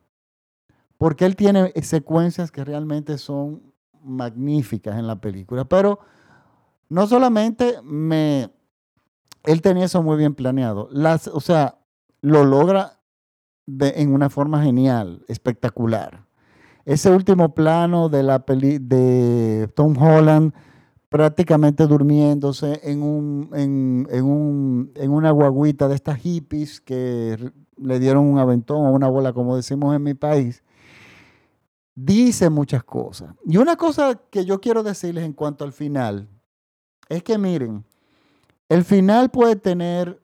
Porque 0.99 1.25
él 1.27 1.35
tiene 1.35 1.73
secuencias 1.83 2.53
que 2.53 2.65
realmente 2.65 3.19
son 3.19 3.73
magníficas 4.03 4.97
en 4.99 5.07
la 5.07 5.21
película, 5.21 5.65
pero 5.65 5.99
no 6.89 7.07
solamente 7.07 7.81
me... 7.83 8.51
Él 9.43 9.61
tenía 9.61 9.85
eso 9.85 10.03
muy 10.03 10.17
bien 10.17 10.35
planeado, 10.35 10.89
las, 10.91 11.29
o 11.29 11.41
sea, 11.41 11.79
lo 12.21 12.45
logra 12.45 12.96
en 13.67 14.13
una 14.13 14.31
forma 14.31 14.63
genial, 14.63 15.25
espectacular. 15.29 16.25
Ese 16.85 17.11
último 17.11 17.55
plano 17.55 18.09
de 18.09 18.23
la 18.23 18.47
peli 18.47 18.79
de 18.79 19.69
Tom 19.75 19.97
Holland 20.01 20.53
prácticamente 21.09 21.87
durmiéndose 21.87 22.81
en, 22.83 23.03
un, 23.03 23.51
en, 23.55 24.07
en, 24.11 24.25
un, 24.25 24.93
en 24.95 25.11
una 25.11 25.31
guaguita 25.31 25.89
de 25.89 25.95
estas 25.95 26.19
hippies 26.19 26.81
que 26.81 27.53
le 27.77 27.99
dieron 27.99 28.25
un 28.25 28.39
aventón 28.39 28.87
o 28.87 28.93
una 28.93 29.09
bola, 29.09 29.33
como 29.33 29.57
decimos 29.57 29.95
en 29.95 30.03
mi 30.03 30.15
país, 30.15 30.63
dice 31.95 32.51
muchas 32.51 32.85
cosas. 32.85 33.35
Y 33.45 33.57
una 33.57 33.77
cosa 33.77 34.21
que 34.31 34.45
yo 34.45 34.61
quiero 34.61 34.83
decirles 34.83 35.25
en 35.25 35.33
cuanto 35.33 35.65
al 35.65 35.73
final 35.73 36.29
es 37.09 37.23
que 37.23 37.39
miren, 37.39 37.85
el 38.69 38.85
final 38.85 39.31
puede 39.31 39.57
tener, 39.57 40.21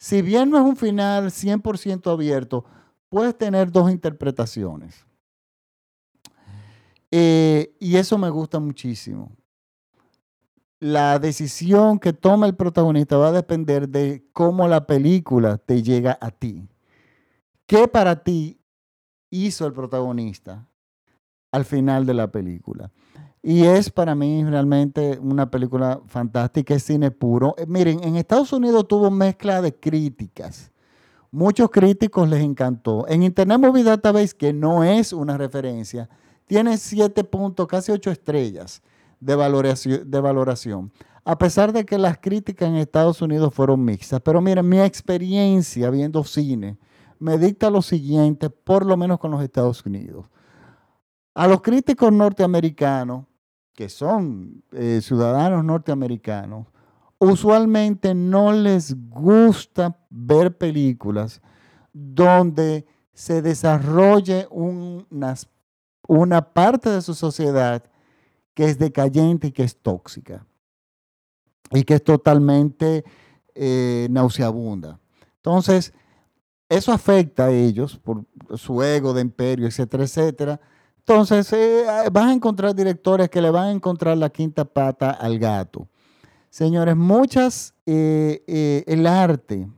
si 0.00 0.22
bien 0.22 0.50
no 0.50 0.56
es 0.56 0.64
un 0.64 0.76
final 0.76 1.30
100% 1.30 2.10
abierto, 2.10 2.64
puede 3.08 3.34
tener 3.34 3.70
dos 3.70 3.90
interpretaciones. 3.90 5.06
Eh, 7.10 7.76
y 7.78 7.96
eso 7.96 8.18
me 8.18 8.30
gusta 8.30 8.58
muchísimo. 8.58 9.30
La 10.80 11.18
decisión 11.18 11.98
que 11.98 12.14
toma 12.14 12.46
el 12.46 12.56
protagonista 12.56 13.18
va 13.18 13.28
a 13.28 13.32
depender 13.32 13.88
de 13.88 14.24
cómo 14.32 14.66
la 14.66 14.86
película 14.86 15.58
te 15.58 15.82
llega 15.82 16.16
a 16.20 16.30
ti. 16.30 16.66
¿Qué 17.66 17.86
para 17.86 18.24
ti 18.24 18.58
hizo 19.30 19.66
el 19.66 19.72
protagonista 19.72 20.66
al 21.52 21.64
final 21.64 22.06
de 22.06 22.14
la 22.14 22.30
película. 22.30 22.90
Y 23.42 23.64
es 23.64 23.90
para 23.90 24.14
mí 24.14 24.44
realmente 24.44 25.18
una 25.22 25.50
película 25.50 26.00
fantástica, 26.06 26.74
es 26.74 26.82
cine 26.82 27.10
puro. 27.10 27.54
Eh, 27.56 27.64
miren, 27.66 28.04
en 28.04 28.16
Estados 28.16 28.52
Unidos 28.52 28.86
tuvo 28.86 29.10
mezcla 29.10 29.62
de 29.62 29.74
críticas. 29.74 30.70
Muchos 31.30 31.70
críticos 31.70 32.28
les 32.28 32.42
encantó. 32.42 33.06
En 33.08 33.22
Internet 33.22 33.58
Movie 33.60 33.84
Database, 33.84 34.36
que 34.36 34.52
no 34.52 34.84
es 34.84 35.12
una 35.12 35.38
referencia, 35.38 36.08
tiene 36.46 36.76
siete 36.76 37.24
puntos, 37.24 37.66
casi 37.66 37.92
ocho 37.92 38.10
estrellas 38.10 38.82
de 39.20 39.36
valoración, 39.36 40.10
de 40.10 40.20
valoración. 40.20 40.92
A 41.24 41.38
pesar 41.38 41.72
de 41.72 41.84
que 41.84 41.96
las 41.96 42.18
críticas 42.18 42.68
en 42.68 42.76
Estados 42.76 43.22
Unidos 43.22 43.54
fueron 43.54 43.84
mixtas. 43.84 44.20
Pero 44.20 44.40
miren, 44.40 44.68
mi 44.68 44.80
experiencia 44.80 45.88
viendo 45.90 46.24
cine 46.24 46.76
me 47.18 47.38
dicta 47.38 47.70
lo 47.70 47.82
siguiente, 47.82 48.50
por 48.50 48.84
lo 48.84 48.96
menos 48.96 49.18
con 49.18 49.30
los 49.30 49.42
Estados 49.42 49.84
Unidos. 49.86 50.26
A 51.34 51.46
los 51.46 51.60
críticos 51.60 52.12
norteamericanos, 52.12 53.26
que 53.80 53.88
son 53.88 54.62
eh, 54.72 55.00
ciudadanos 55.02 55.64
norteamericanos, 55.64 56.66
usualmente 57.18 58.14
no 58.14 58.52
les 58.52 58.94
gusta 59.08 59.96
ver 60.10 60.58
películas 60.58 61.40
donde 61.90 62.84
se 63.14 63.40
desarrolle 63.40 64.46
una 66.06 66.52
parte 66.52 66.90
de 66.90 67.00
su 67.00 67.14
sociedad 67.14 67.82
que 68.52 68.64
es 68.64 68.78
decayente 68.78 69.46
y 69.46 69.52
que 69.52 69.62
es 69.62 69.80
tóxica 69.80 70.44
y 71.70 71.82
que 71.84 71.94
es 71.94 72.04
totalmente 72.04 73.02
eh, 73.54 74.08
nauseabunda. 74.10 75.00
Entonces, 75.36 75.94
eso 76.68 76.92
afecta 76.92 77.46
a 77.46 77.50
ellos 77.50 77.96
por 77.96 78.26
su 78.56 78.82
ego 78.82 79.14
de 79.14 79.22
imperio, 79.22 79.66
etcétera, 79.66 80.04
etcétera. 80.04 80.60
Entonces, 81.00 81.52
eh, 81.52 81.84
vas 82.12 82.26
a 82.26 82.32
encontrar 82.32 82.74
directores 82.74 83.28
que 83.30 83.40
le 83.40 83.50
van 83.50 83.68
a 83.68 83.72
encontrar 83.72 84.16
la 84.16 84.30
quinta 84.30 84.64
pata 84.64 85.10
al 85.10 85.38
gato. 85.38 85.88
Señores, 86.50 86.96
muchas, 86.96 87.74
eh, 87.86 88.44
eh, 88.46 88.84
el 88.86 89.06
arte 89.06 89.68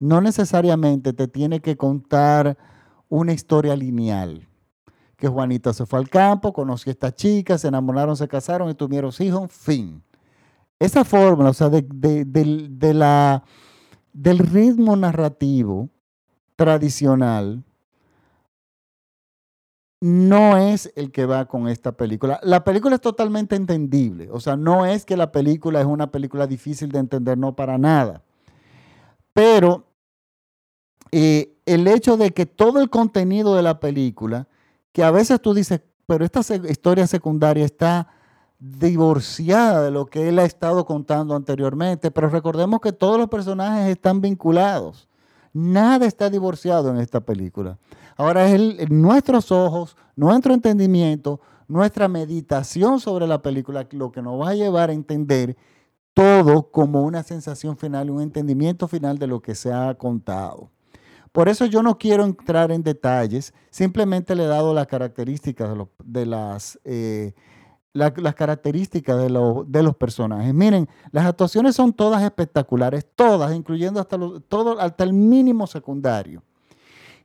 no 0.00 0.20
necesariamente 0.20 1.12
te 1.12 1.28
tiene 1.28 1.60
que 1.60 1.76
contar 1.76 2.56
una 3.08 3.32
historia 3.32 3.76
lineal. 3.76 4.48
Que 5.16 5.28
Juanita 5.28 5.72
se 5.72 5.86
fue 5.86 5.98
al 5.98 6.08
campo, 6.08 6.52
conoció 6.52 6.90
a 6.90 6.94
esta 6.94 7.14
chica, 7.14 7.58
se 7.58 7.68
enamoraron, 7.68 8.16
se 8.16 8.26
casaron 8.26 8.70
y 8.70 8.74
tuvieron 8.74 9.12
hijos, 9.20 9.52
fin. 9.52 10.02
Esa 10.80 11.04
fórmula, 11.04 11.50
o 11.50 11.54
sea, 11.54 11.68
de 11.70 12.94
la, 12.94 13.44
del 14.12 14.38
ritmo 14.38 14.96
narrativo 14.96 15.90
tradicional, 16.56 17.62
no 20.02 20.56
es 20.56 20.92
el 20.96 21.12
que 21.12 21.26
va 21.26 21.44
con 21.44 21.68
esta 21.68 21.92
película. 21.92 22.40
La 22.42 22.64
película 22.64 22.96
es 22.96 23.00
totalmente 23.00 23.54
entendible, 23.54 24.28
o 24.32 24.40
sea, 24.40 24.56
no 24.56 24.84
es 24.84 25.04
que 25.04 25.16
la 25.16 25.30
película 25.30 25.80
es 25.80 25.86
una 25.86 26.10
película 26.10 26.48
difícil 26.48 26.90
de 26.90 26.98
entender, 26.98 27.38
no 27.38 27.54
para 27.54 27.78
nada. 27.78 28.24
Pero 29.32 29.84
eh, 31.12 31.56
el 31.66 31.86
hecho 31.86 32.16
de 32.16 32.32
que 32.32 32.46
todo 32.46 32.80
el 32.80 32.90
contenido 32.90 33.54
de 33.54 33.62
la 33.62 33.78
película, 33.78 34.48
que 34.90 35.04
a 35.04 35.12
veces 35.12 35.40
tú 35.40 35.54
dices, 35.54 35.82
pero 36.04 36.24
esta 36.24 36.40
historia 36.68 37.06
secundaria 37.06 37.64
está 37.64 38.08
divorciada 38.58 39.84
de 39.84 39.92
lo 39.92 40.06
que 40.06 40.28
él 40.28 40.40
ha 40.40 40.44
estado 40.44 40.84
contando 40.84 41.36
anteriormente, 41.36 42.10
pero 42.10 42.28
recordemos 42.28 42.80
que 42.80 42.92
todos 42.92 43.18
los 43.18 43.28
personajes 43.28 43.88
están 43.88 44.20
vinculados. 44.20 45.08
Nada 45.52 46.06
está 46.06 46.30
divorciado 46.30 46.90
en 46.90 46.98
esta 46.98 47.20
película. 47.20 47.78
Ahora 48.16 48.48
es 48.48 48.90
nuestros 48.90 49.52
ojos, 49.52 49.96
nuestro 50.16 50.54
entendimiento, 50.54 51.40
nuestra 51.68 52.08
meditación 52.08 53.00
sobre 53.00 53.26
la 53.26 53.42
película 53.42 53.86
lo 53.90 54.12
que 54.12 54.22
nos 54.22 54.40
va 54.40 54.50
a 54.50 54.54
llevar 54.54 54.90
a 54.90 54.92
entender 54.92 55.56
todo 56.14 56.70
como 56.70 57.02
una 57.02 57.22
sensación 57.22 57.76
final, 57.76 58.10
un 58.10 58.20
entendimiento 58.20 58.88
final 58.88 59.18
de 59.18 59.26
lo 59.26 59.40
que 59.40 59.54
se 59.54 59.72
ha 59.72 59.94
contado. 59.94 60.70
Por 61.32 61.48
eso 61.48 61.64
yo 61.64 61.82
no 61.82 61.96
quiero 61.96 62.24
entrar 62.24 62.70
en 62.70 62.82
detalles, 62.82 63.54
simplemente 63.70 64.34
le 64.34 64.44
he 64.44 64.48
dado 64.48 64.74
las 64.74 64.86
características 64.86 65.74
de, 66.04 66.26
las... 66.26 66.78
Eh, 66.84 67.32
las 67.92 68.34
características 68.34 69.18
de, 69.18 69.24
de, 69.66 69.82
los 69.82 69.96
personajes. 69.96 70.54
Miren, 70.54 70.88
las 71.10 71.26
actuaciones 71.26 71.76
son 71.76 71.92
todas 71.92 72.22
espectaculares, 72.22 73.06
todas, 73.14 73.54
incluyendo 73.54 74.00
hasta, 74.00 74.18
todo, 74.48 74.80
hasta 74.80 75.04
el 75.04 75.12
mínimo 75.12 75.66
secundario. 75.66 76.42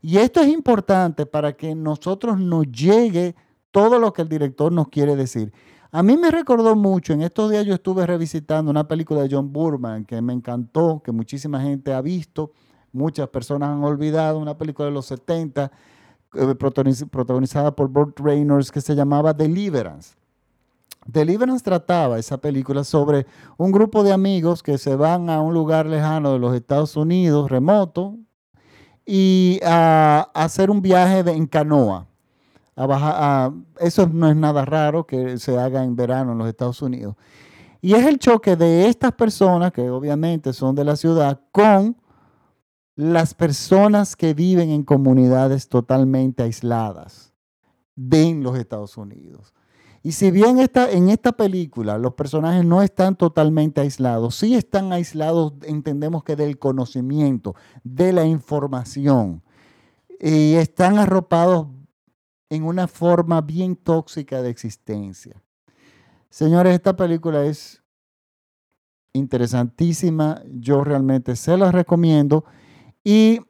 Y 0.01 0.17
esto 0.17 0.41
es 0.41 0.47
importante 0.47 1.25
para 1.25 1.53
que 1.53 1.73
nosotros 1.73 2.39
nos 2.39 2.69
llegue 2.71 3.35
todo 3.71 3.99
lo 3.99 4.13
que 4.13 4.21
el 4.21 4.29
director 4.29 4.71
nos 4.71 4.89
quiere 4.89 5.15
decir. 5.15 5.53
A 5.91 6.03
mí 6.03 6.17
me 6.17 6.31
recordó 6.31 6.75
mucho, 6.75 7.13
en 7.13 7.21
estos 7.21 7.49
días 7.49 7.65
yo 7.65 7.73
estuve 7.73 8.05
revisitando 8.05 8.69
una 8.69 8.87
película 8.87 9.21
de 9.21 9.29
John 9.31 9.51
Burman 9.53 10.03
que 10.05 10.21
me 10.21 10.33
encantó, 10.33 11.01
que 11.03 11.11
muchísima 11.11 11.61
gente 11.61 11.93
ha 11.93 12.01
visto, 12.01 12.51
muchas 12.91 13.29
personas 13.29 13.69
han 13.69 13.83
olvidado, 13.83 14.37
una 14.37 14.57
película 14.57 14.87
de 14.87 14.93
los 14.93 15.05
70 15.05 15.71
eh, 16.33 16.55
protagonizada 16.55 17.73
por 17.73 17.87
Burt 17.87 18.19
Reynolds 18.19 18.69
que 18.71 18.81
se 18.81 18.95
llamaba 18.95 19.33
Deliverance. 19.33 20.15
Deliverance 21.07 21.63
trataba 21.63 22.19
esa 22.19 22.37
película 22.37 22.83
sobre 22.83 23.25
un 23.57 23.71
grupo 23.71 24.03
de 24.03 24.13
amigos 24.13 24.61
que 24.61 24.77
se 24.77 24.95
van 24.95 25.29
a 25.29 25.41
un 25.41 25.53
lugar 25.53 25.85
lejano 25.85 26.33
de 26.33 26.39
los 26.39 26.55
Estados 26.55 26.95
Unidos, 26.95 27.49
remoto, 27.49 28.17
y 29.05 29.59
a, 29.63 30.29
hacer 30.33 30.69
un 30.69 30.81
viaje 30.81 31.19
en 31.31 31.47
canoa 31.47 32.07
eso 33.79 34.07
no 34.07 34.29
es 34.29 34.35
nada 34.35 34.63
raro 34.63 35.07
que 35.07 35.37
se 35.39 35.57
haga 35.57 35.83
en 35.83 35.95
verano 35.95 36.33
en 36.33 36.37
los 36.37 36.47
Estados 36.47 36.81
Unidos. 36.81 37.15
Y 37.81 37.93
es 37.93 38.05
el 38.05 38.19
choque 38.19 38.55
de 38.55 38.87
estas 38.87 39.13
personas, 39.13 39.71
que 39.71 39.89
obviamente 39.89 40.53
son 40.53 40.75
de 40.75 40.83
la 40.83 40.95
ciudad, 40.95 41.41
con 41.51 41.97
las 42.95 43.33
personas 43.33 44.15
que 44.15 44.33
viven 44.33 44.69
en 44.69 44.83
comunidades 44.83 45.69
totalmente 45.69 46.43
aisladas 46.43 47.33
de 47.95 48.35
los 48.35 48.57
Estados 48.57 48.97
Unidos. 48.97 49.53
Y 50.03 50.13
si 50.13 50.31
bien 50.31 50.57
en 50.59 51.09
esta 51.09 51.31
película 51.33 51.97
los 51.97 52.13
personajes 52.13 52.63
no 52.63 52.81
están 52.81 53.15
totalmente 53.15 53.81
aislados, 53.81 54.35
sí 54.35 54.55
están 54.55 54.93
aislados, 54.93 55.53
entendemos 55.63 56.23
que 56.23 56.35
del 56.35 56.57
conocimiento, 56.59 57.55
de 57.83 58.13
la 58.13 58.25
información, 58.25 59.43
y 60.19 60.53
están 60.53 60.97
arropados 60.97 61.67
en 62.49 62.63
una 62.63 62.87
forma 62.87 63.41
bien 63.41 63.75
tóxica 63.75 64.41
de 64.41 64.49
existencia. 64.49 65.43
Señores, 66.29 66.73
esta 66.73 66.95
película 66.95 67.45
es 67.45 67.83
interesantísima, 69.13 70.41
yo 70.45 70.83
realmente 70.83 71.35
se 71.35 71.57
la 71.57 71.71
recomiendo 71.71 72.45
y 73.03 73.41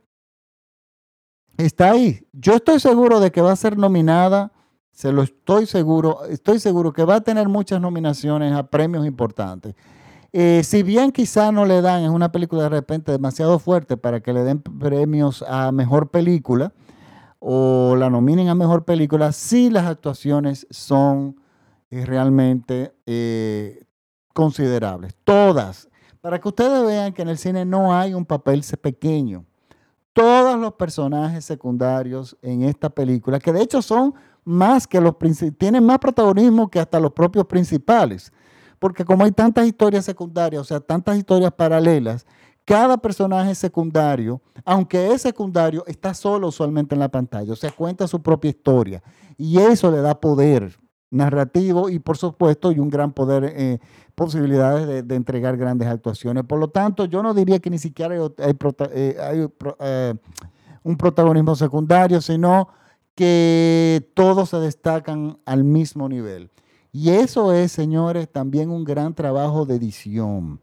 está 1.57 1.91
ahí. 1.91 2.27
Yo 2.31 2.55
estoy 2.55 2.79
seguro 2.79 3.19
de 3.19 3.31
que 3.31 3.41
va 3.41 3.51
a 3.51 3.57
ser 3.57 3.77
nominada, 3.77 4.51
se 4.97 5.11
lo 5.11 5.21
estoy 5.21 5.67
seguro, 5.67 6.25
estoy 6.25 6.59
seguro 6.59 6.91
que 6.91 7.05
va 7.05 7.17
a 7.17 7.21
tener 7.21 7.47
muchas 7.47 7.79
nominaciones 7.79 8.51
a 8.53 8.63
premios 8.63 9.05
importantes. 9.05 9.75
Eh, 10.33 10.63
si 10.63 10.81
bien 10.81 11.11
quizá 11.11 11.51
no 11.51 11.67
le 11.67 11.83
dan, 11.83 12.01
es 12.01 12.09
una 12.09 12.31
película 12.31 12.63
de 12.63 12.69
repente 12.69 13.11
demasiado 13.11 13.59
fuerte 13.59 13.95
para 13.95 14.21
que 14.21 14.33
le 14.33 14.43
den 14.43 14.59
premios 14.59 15.45
a 15.47 15.71
mejor 15.71 16.09
película 16.09 16.73
o 17.37 17.95
la 17.95 18.09
nominen 18.09 18.49
a 18.49 18.55
mejor 18.55 18.85
película, 18.85 19.31
sí 19.33 19.69
las 19.69 19.85
actuaciones 19.85 20.65
son 20.71 21.39
eh, 21.91 22.03
realmente 22.03 22.95
eh, 23.05 23.85
considerables, 24.33 25.13
todas, 25.23 25.89
para 26.21 26.41
que 26.41 26.47
ustedes 26.47 26.83
vean 26.83 27.13
que 27.13 27.21
en 27.21 27.29
el 27.29 27.37
cine 27.37 27.65
no 27.65 27.95
hay 27.95 28.15
un 28.15 28.25
papel 28.25 28.63
pequeño. 28.81 29.45
Todos 30.11 30.59
los 30.59 30.73
personajes 30.73 31.45
secundarios 31.45 32.35
en 32.41 32.63
esta 32.63 32.89
película, 32.89 33.37
que 33.37 33.53
de 33.53 33.61
hecho 33.61 33.83
son 33.83 34.15
más 34.47 34.87
que 34.87 35.01
los 35.01 35.15
tienen 35.57 35.85
más 35.85 35.99
protagonismo 35.99 36.69
que 36.69 36.79
hasta 36.79 37.01
los 37.01 37.11
propios 37.11 37.45
principales, 37.45 38.31
porque 38.79 39.03
como 39.03 39.25
hay 39.25 39.31
tantas 39.31 39.67
historias 39.67 40.05
secundarias, 40.05 40.61
o 40.61 40.63
sea, 40.63 40.79
tantas 40.79 41.17
historias 41.17 41.51
paralelas, 41.51 42.25
cada 42.63 42.97
personaje 42.97 43.53
secundario, 43.55 44.41
aunque 44.63 45.11
es 45.11 45.21
secundario, 45.21 45.83
está 45.85 46.13
solo 46.13 46.47
usualmente 46.47 46.95
en 46.95 46.99
la 46.99 47.09
pantalla, 47.09 47.51
o 47.51 47.55
sea, 47.57 47.71
cuenta 47.71 48.07
su 48.07 48.21
propia 48.21 48.49
historia. 48.49 49.03
Y 49.37 49.57
eso 49.59 49.91
le 49.91 49.99
da 49.99 50.19
poder 50.19 50.77
narrativo 51.09 51.89
y, 51.89 51.99
por 51.99 52.17
supuesto, 52.17 52.71
y 52.71 52.79
un 52.79 52.89
gran 52.89 53.11
poder, 53.11 53.53
eh, 53.53 53.79
posibilidades 54.15 55.05
de, 55.05 55.15
entregar 55.15 55.57
grandes 55.57 55.89
actuaciones. 55.89 56.43
Por 56.45 56.59
lo 56.59 56.69
tanto, 56.69 57.03
yo 57.05 57.21
no 57.21 57.33
diría 57.33 57.59
que 57.59 57.69
ni 57.69 57.79
siquiera 57.79 58.15
hay, 58.15 58.21
eh, 58.93 59.49
eh, 59.79 60.13
un 60.83 60.95
protagonismo 60.95 61.55
secundario, 61.55 62.21
sino 62.21 62.69
que 63.17 64.11
todos 64.13 64.49
se 64.49 64.57
destacan 64.57 65.39
al 65.45 65.63
mismo 65.63 66.07
nivel. 66.07 66.51
Y 66.91 67.09
eso 67.09 67.51
es, 67.51 67.71
señores, 67.71 68.31
también 68.31 68.69
un 68.69 68.83
gran 68.83 69.15
trabajo 69.15 69.65
de 69.65 69.75
edición 69.75 70.61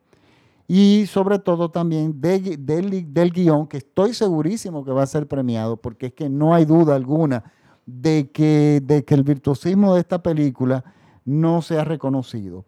y 0.67 1.07
sobre 1.07 1.39
todo 1.39 1.71
también 1.71 2.21
del, 2.21 3.33
guion, 3.33 3.67
que 3.67 3.79
estoy 3.79 4.15
segurísimo 4.15 4.85
que 4.85 4.93
va 4.93 5.03
a 5.03 5.07
ser 5.07 5.27
premiado, 5.27 5.77
porque 5.77 6.07
es 6.07 6.13
que 6.15 6.31
no 6.31 6.55
hay 6.55 6.65
duda 6.65 6.95
alguna 6.95 7.53
de 7.85 8.31
que, 8.31 8.81
de 8.83 9.05
que 9.05 9.15
el 9.15 9.25
virtuosismo 9.25 9.95
de 9.95 10.01
esta 10.01 10.23
película 10.23 10.85
no 11.25 11.61
se 11.61 11.79
ha 11.79 11.85
reconocido. 11.85 12.65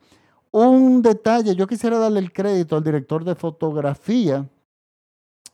Un 0.50 1.00
detalle, 1.00 1.54
yo 1.54 1.66
quisiera 1.66 1.98
darle 1.98 2.20
el 2.20 2.32
crédito 2.32 2.76
al 2.76 2.84
director 2.84 3.24
de 3.24 3.34
fotografía. 3.34 4.46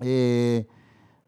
Eh, 0.00 0.66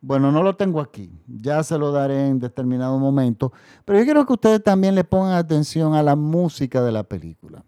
bueno, 0.06 0.30
no 0.30 0.42
lo 0.42 0.56
tengo 0.56 0.80
aquí, 0.80 1.10
ya 1.26 1.62
se 1.62 1.78
lo 1.78 1.92
daré 1.92 2.28
en 2.28 2.38
determinado 2.38 2.98
momento, 2.98 3.52
pero 3.84 3.98
yo 3.98 4.04
quiero 4.04 4.26
que 4.26 4.32
ustedes 4.34 4.62
también 4.62 4.94
le 4.94 5.04
pongan 5.04 5.32
atención 5.32 5.94
a 5.94 6.02
la 6.02 6.16
música 6.16 6.82
de 6.82 6.92
la 6.92 7.04
película. 7.04 7.64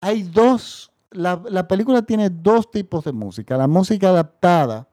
Hay 0.00 0.22
dos 0.22 0.90
la, 1.10 1.68
película 1.68 2.02
tiene 2.02 2.30
dos 2.30 2.70
tipos 2.70 3.04
de 3.04 3.12
música. 3.12 3.56
La 3.56 3.66
música 3.66 4.10
adaptada, 4.10 4.88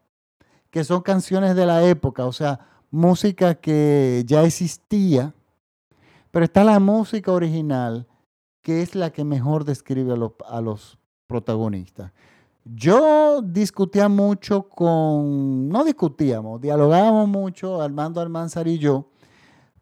que 0.69 0.84
son 0.84 1.01
canciones 1.01 1.55
de 1.55 1.65
la 1.65 1.84
época, 1.84 2.25
o 2.25 2.34
sea, 2.34 2.60
música 2.89 3.55
que 3.55 4.23
ya 4.25 4.43
existía, 4.43 5.34
pero 6.32 6.45
está 6.45 6.63
la 6.63 6.79
música 6.79 7.32
original, 7.32 8.08
que 8.62 8.82
es 8.82 8.95
la 8.95 9.12
que 9.12 9.23
mejor 9.23 9.63
describe 9.63 10.13
a 10.13 10.62
los, 10.62 10.97
protagonistas. 11.27 12.13
Yo 12.75 13.41
discutía 13.41 14.10
mucho 14.10 14.67
con, 14.67 15.69
no 15.69 15.84
discutíamos, 15.84 16.60
dialogábamos 16.60 17.27
mucho, 17.27 17.82
Armando 17.82 18.19
Almanzar 18.19 18.67
y 18.67 18.77
yo, 18.77 19.10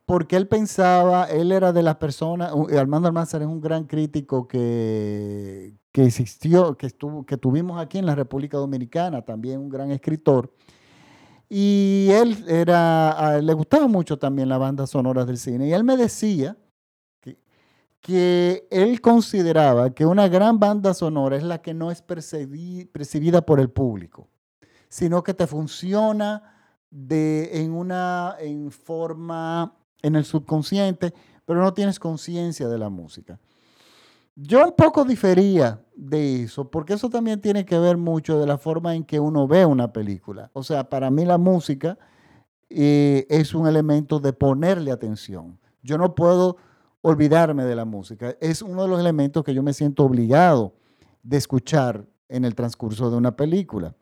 porque 0.05 0.35
él 0.35 0.47
pensaba, 0.47 1.25
él 1.25 1.51
era 1.51 1.73
de 1.73 1.81
las 1.81 1.95
personas, 1.95 2.51
Armando 2.77 3.07
Almanzar 3.07 3.41
es 3.41 3.47
un 3.47 3.61
gran 3.61 3.85
crítico 3.85 4.47
que, 4.47 5.73
que 5.91 6.05
existió, 6.05 6.77
que, 6.77 6.87
estuvo, 6.87 7.25
que 7.25 7.37
tuvimos 7.37 7.81
aquí 7.81 7.97
en 7.97 8.05
la 8.05 8.13
República 8.13 8.57
Dominicana, 8.57 9.21
también 9.21 9.59
un 9.61 9.69
gran 9.69 9.91
escritor. 9.91 10.53
Y 11.49 12.09
él 12.11 12.43
era, 12.47 13.39
le 13.41 13.53
gustaba 13.53 13.87
mucho 13.87 14.17
también 14.17 14.49
la 14.49 14.57
banda 14.57 14.87
sonora 14.87 15.25
del 15.25 15.37
cine. 15.37 15.67
Y 15.67 15.73
él 15.73 15.83
me 15.83 15.95
decía 15.95 16.57
que 18.05 18.67
él 18.69 19.01
consideraba 19.01 19.89
que 19.89 20.05
una 20.05 20.27
gran 20.27 20.59
banda 20.59 20.93
sonora 20.93 21.37
es 21.37 21.43
la 21.43 21.63
que 21.63 21.73
no 21.73 21.89
es 21.89 22.03
percibida 22.03 23.41
por 23.41 23.59
el 23.59 23.71
público, 23.71 24.27
sino 24.89 25.23
que 25.23 25.33
te 25.33 25.47
funciona 25.47 26.77
de, 26.91 27.63
en 27.63 27.71
una 27.71 28.35
en 28.39 28.69
forma 28.69 29.75
en 30.03 30.15
el 30.15 30.23
subconsciente, 30.23 31.15
pero 31.45 31.63
no 31.63 31.73
tienes 31.73 31.97
conciencia 31.97 32.67
de 32.67 32.77
la 32.77 32.89
música. 32.89 33.39
Yo 34.35 34.63
un 34.63 34.75
poco 34.75 35.03
difería 35.03 35.83
de 35.95 36.43
eso, 36.43 36.69
porque 36.69 36.93
eso 36.93 37.09
también 37.09 37.41
tiene 37.41 37.65
que 37.65 37.79
ver 37.79 37.97
mucho 37.97 38.39
de 38.39 38.45
la 38.45 38.59
forma 38.59 38.93
en 38.93 39.03
que 39.03 39.19
uno 39.19 39.47
ve 39.47 39.65
una 39.65 39.91
película. 39.91 40.51
O 40.53 40.61
sea, 40.61 40.91
para 40.91 41.09
mí 41.09 41.25
la 41.25 41.39
música 41.39 41.97
eh, 42.69 43.25
es 43.31 43.55
un 43.55 43.65
elemento 43.65 44.19
de 44.19 44.31
ponerle 44.31 44.91
atención. 44.91 45.57
Yo 45.81 45.97
no 45.97 46.13
puedo 46.13 46.57
olvidarme 47.05 47.63
de 47.65 47.75
la 47.75 47.85
música. 47.85 48.35
Es 48.39 48.63
uno 48.63 48.81
de 48.81 48.87
los 48.87 48.99
elementos 48.99 49.43
que 49.43 49.53
yo 49.53 49.61
me 49.61 49.73
siento 49.73 50.03
obligado 50.03 50.73
de 51.21 51.37
escuchar 51.37 52.03
en 52.27 52.45
el 52.45 52.55
transcurso 52.55 53.11
de 53.11 53.17
una 53.17 53.35
película. 53.35 53.95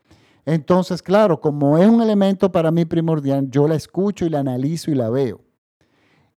Entonces, 0.45 1.03
claro, 1.03 1.41
como 1.41 1.77
es 1.77 1.87
un 1.87 2.01
elemento 2.01 2.49
para 2.49 2.71
mí 2.71 2.85
primordial, 2.85 3.49
yo 3.49 3.67
la 3.67 3.75
escucho 3.75 4.25
y 4.25 4.29
la 4.29 4.39
analizo 4.39 4.89
y 4.89 4.95
la 4.95 5.09
veo. 5.09 5.41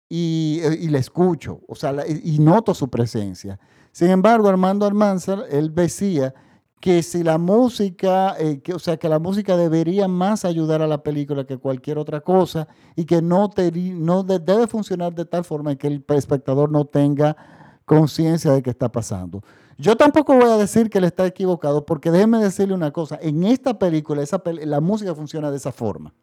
Y, 0.09 0.61
eh, 0.62 0.90
la 0.90 0.98
escucho, 0.98 1.61
o 1.68 1.76
sea, 1.76 1.94
y 2.07 2.38
noto 2.40 2.74
su 2.74 2.88
presencia. 2.88 3.61
Sin 3.92 4.11
embargo, 4.11 4.48
Armando 4.48 4.87
Almanzar, 4.87 5.44
él 5.50 5.72
decía 5.72 6.35
que 6.80 7.02
si 7.02 7.22
la 7.22 7.38
música, 7.38 8.36
eh, 8.38 8.60
que, 8.60 8.74
o 8.74 8.78
sea, 8.78 8.96
que 8.96 9.08
la 9.08 9.18
música 9.18 9.56
debería 9.56 10.08
más 10.08 10.44
ayudar 10.44 10.82
a 10.82 10.86
la 10.86 11.02
película 11.02 11.44
que 11.44 11.58
cualquier 11.58 11.98
otra 11.98 12.20
cosa 12.20 12.68
y 12.94 13.06
que 13.06 13.22
no, 13.22 13.48
debe 13.48 14.66
funcionar 14.66 15.14
de 15.14 15.24
tal 15.24 15.44
forma 15.44 15.76
que 15.76 15.86
el 15.86 16.04
espectador 16.08 16.70
no 16.70 16.84
tenga 16.84 17.36
conciencia 17.84 18.52
de 18.52 18.62
que 18.62 18.70
está 18.70 18.90
pasando. 18.90 19.42
Yo 19.78 19.96
tampoco 19.96 20.34
voy 20.34 20.50
a 20.50 20.56
decir 20.56 20.88
que 20.90 20.98
él 20.98 21.04
está 21.04 21.26
equivocado, 21.26 21.84
porque 21.84 22.10
déjeme 22.10 22.38
decirle 22.38 22.74
una 22.74 22.90
cosa, 22.90 23.18
en 23.20 23.44
esta 23.44 23.78
película 23.78 24.22
esa, 24.22 24.42
la 24.44 24.80
música 24.80 25.14
funciona 25.14 25.50
de 25.50 25.58
esa 25.58 25.72
forma. 25.72 26.14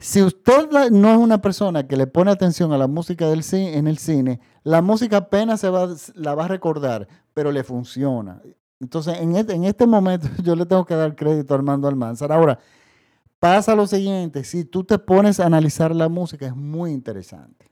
Si 0.00 0.22
usted 0.22 0.90
no 0.92 1.10
es 1.10 1.18
una 1.18 1.42
persona 1.42 1.88
que 1.88 1.96
le 1.96 2.06
pone 2.06 2.30
atención 2.30 2.72
a 2.72 2.78
la 2.78 2.86
música 2.86 3.28
del 3.28 3.42
en 3.52 3.88
el 3.88 3.98
cine, 3.98 4.40
la 4.68 4.82
música 4.82 5.16
apenas 5.16 5.60
se 5.60 5.70
va, 5.70 5.88
la 6.14 6.34
va 6.34 6.44
a 6.44 6.48
recordar, 6.48 7.08
pero 7.32 7.50
le 7.50 7.64
funciona. 7.64 8.42
Entonces, 8.78 9.18
en 9.18 9.34
este, 9.34 9.54
en 9.54 9.64
este 9.64 9.86
momento 9.86 10.28
yo 10.42 10.54
le 10.54 10.66
tengo 10.66 10.84
que 10.84 10.94
dar 10.94 11.16
crédito 11.16 11.54
a 11.54 11.56
Armando 11.56 11.88
Almanzar. 11.88 12.30
Ahora, 12.30 12.58
pasa 13.40 13.74
lo 13.74 13.86
siguiente, 13.86 14.44
si 14.44 14.66
tú 14.66 14.84
te 14.84 14.98
pones 14.98 15.40
a 15.40 15.46
analizar 15.46 15.96
la 15.96 16.10
música, 16.10 16.46
es 16.46 16.54
muy 16.54 16.90
interesante. 16.90 17.70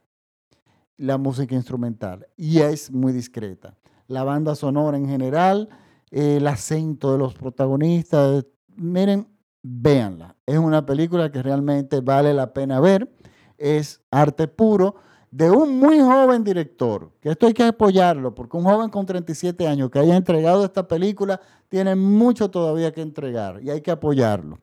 La 0.97 1.19
música 1.19 1.53
instrumental, 1.53 2.25
y 2.35 2.61
es 2.61 2.91
muy 2.91 3.13
discreta. 3.13 3.77
La 4.07 4.23
banda 4.23 4.55
sonora 4.55 4.97
en 4.97 5.07
general, 5.07 5.69
el 6.09 6.47
acento 6.47 7.11
de 7.11 7.19
los 7.19 7.35
protagonistas, 7.35 8.43
miren, 8.75 9.27
véanla. 9.61 10.35
Es 10.47 10.57
una 10.57 10.83
película 10.83 11.31
que 11.31 11.43
realmente 11.43 12.01
vale 12.01 12.33
la 12.33 12.53
pena 12.53 12.79
ver. 12.79 13.13
Es 13.59 14.01
arte 14.09 14.47
puro 14.47 14.95
de 15.31 15.51
un 15.51 15.77
muy 15.77 15.99
joven 15.99 16.43
director, 16.43 17.11
que 17.21 17.29
esto 17.29 17.47
hay 17.47 17.53
que 17.53 17.63
apoyarlo, 17.63 18.33
porque 18.33 18.57
un 18.57 18.63
joven 18.63 18.89
con 18.89 19.05
37 19.05 19.67
años 19.67 19.89
que 19.89 19.99
haya 19.99 20.15
entregado 20.15 20.63
esta 20.65 20.87
película 20.87 21.39
tiene 21.69 21.95
mucho 21.95 22.49
todavía 22.49 22.91
que 22.91 23.01
entregar 23.01 23.61
y 23.61 23.69
hay 23.69 23.81
que 23.81 23.91
apoyarlo. 23.91 24.59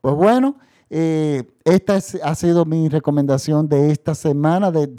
Pues 0.00 0.14
bueno, 0.14 0.56
Eh, 0.90 1.44
esta 1.64 1.96
ha 2.22 2.34
sido 2.34 2.64
mi 2.64 2.88
recomendación 2.88 3.68
de 3.68 3.90
esta 3.90 4.14
semana, 4.14 4.70
de, 4.70 4.90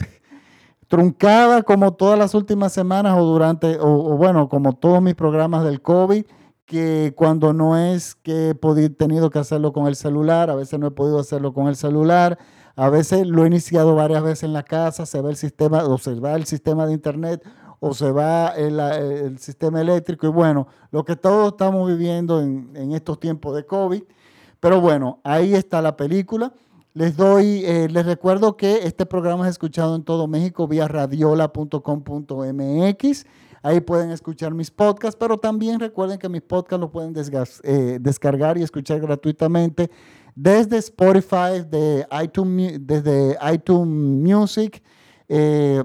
truncada 0.88 1.62
como 1.64 1.94
todas 1.94 2.18
las 2.18 2.34
últimas 2.34 2.74
semanas 2.74 3.16
o 3.18 3.24
durante, 3.24 3.78
o, 3.80 4.18
bueno, 4.18 4.50
como 4.50 4.74
todos 4.74 5.02
mis 5.02 5.16
programas 5.16 5.64
del 5.64 5.82
COVID, 5.82 6.26
que 6.66 7.14
cuando 7.16 7.54
no 7.54 7.78
es 7.78 8.16
que 8.16 8.52
he 8.52 8.90
tenido 8.90 9.30
que 9.30 9.40
hacerlo 9.40 9.72
con 9.74 9.88
el 9.88 9.96
celular, 9.96 10.50
a 10.50 10.56
veces 10.56 10.80
no 10.80 10.88
he 10.88 10.92
podido 10.92 11.20
hacerlo 11.20 11.54
con 11.54 11.68
el 11.68 11.76
celular, 11.76 12.38
a 12.80 12.90
veces 12.90 13.28
lo 13.28 13.44
he 13.44 13.48
iniciado 13.48 13.94
varias 13.94 14.24
veces 14.24 14.44
en 14.44 14.54
la 14.54 14.64
casa, 14.64 15.06
se 15.06 15.22
ve 15.22 15.32
el 15.32 15.36
sistema, 15.36 15.84
o 15.84 15.98
se 15.98 16.16
va 16.16 16.36
el 16.36 16.46
sistema 16.46 16.86
de 16.86 16.94
internet, 16.94 17.46
o 17.82 17.94
se 17.94 18.10
va 18.10 18.54
el, 18.56 19.38
sistema 19.38 19.82
eléctrico, 19.82 20.28
y 20.28 20.30
bueno, 20.30 20.66
lo 20.90 21.04
que 21.04 21.18
todos 21.18 21.52
estamos 21.52 21.86
viviendo 21.90 22.42
en, 22.42 22.72
en 22.76 22.94
estos 22.94 23.20
tiempos 23.20 23.54
de 23.54 23.66
COVID. 23.66 24.04
Pero 24.62 24.80
bueno, 24.80 25.20
ahí 25.26 25.56
está 25.56 25.82
la 25.82 25.98
película. 25.98 26.54
Les 26.94 27.18
doy, 27.18 27.66
eh, 27.66 27.90
les 27.90 28.06
recuerdo 28.06 28.56
que 28.56 28.88
este 28.88 29.06
programa 29.06 29.46
es 29.46 29.52
escuchado 29.52 29.98
en 29.98 30.04
todo 30.04 30.28
México 30.28 30.66
vía 30.66 30.88
radiola.com.mx. 30.88 33.26
Ahí 33.62 33.82
pueden 33.82 34.12
escuchar 34.12 34.54
mis 34.54 34.72
podcasts, 34.72 35.18
pero 35.20 35.38
también 35.38 35.82
recuerden 35.82 36.18
que 36.18 36.30
mis 36.30 36.42
podcasts 36.42 36.80
los 36.80 36.92
pueden 36.92 37.14
eh, 37.64 37.98
descargar 38.00 38.58
y 38.58 38.64
escuchar 38.64 39.02
gratuitamente 39.02 39.92
desde 40.36 40.78
Spotify, 40.78 41.64
de 41.68 42.06
iTunes, 42.24 42.80
desde 42.82 43.38
iTunes 43.52 43.88
Music 43.88 44.84
eh, 45.28 45.84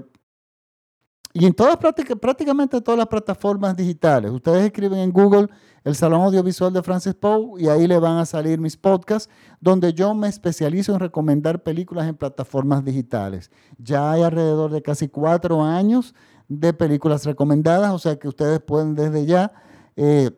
y 1.33 1.45
en 1.45 1.53
todas 1.53 1.77
prácticamente 1.77 2.79
todas 2.79 2.97
las 2.97 3.07
plataformas 3.07 3.75
digitales. 3.75 4.31
Ustedes 4.31 4.63
escriben 4.63 4.99
en 4.99 5.11
Google 5.11 5.49
el 5.83 5.93
Salón 5.93 6.21
Audiovisual 6.21 6.71
de 6.71 6.81
Francis 6.81 7.13
Poe 7.13 7.61
y 7.61 7.67
ahí 7.67 7.87
le 7.87 7.99
van 7.99 8.17
a 8.17 8.25
salir 8.25 8.57
mis 8.57 8.77
podcasts 8.77 9.29
donde 9.59 9.93
yo 9.93 10.15
me 10.15 10.29
especializo 10.29 10.93
en 10.93 10.99
recomendar 10.99 11.61
películas 11.61 12.07
en 12.07 12.15
plataformas 12.15 12.85
digitales. 12.85 13.51
Ya 13.77 14.13
hay 14.13 14.23
alrededor 14.23 14.71
de 14.71 14.81
casi 14.81 15.09
cuatro 15.09 15.61
años 15.61 16.15
de 16.47 16.73
películas 16.73 17.25
recomendadas, 17.25 17.91
o 17.93 17.99
sea 17.99 18.17
que 18.17 18.27
ustedes 18.27 18.59
pueden 18.61 18.95
desde 18.95 19.25
ya, 19.25 19.51
eh, 19.95 20.31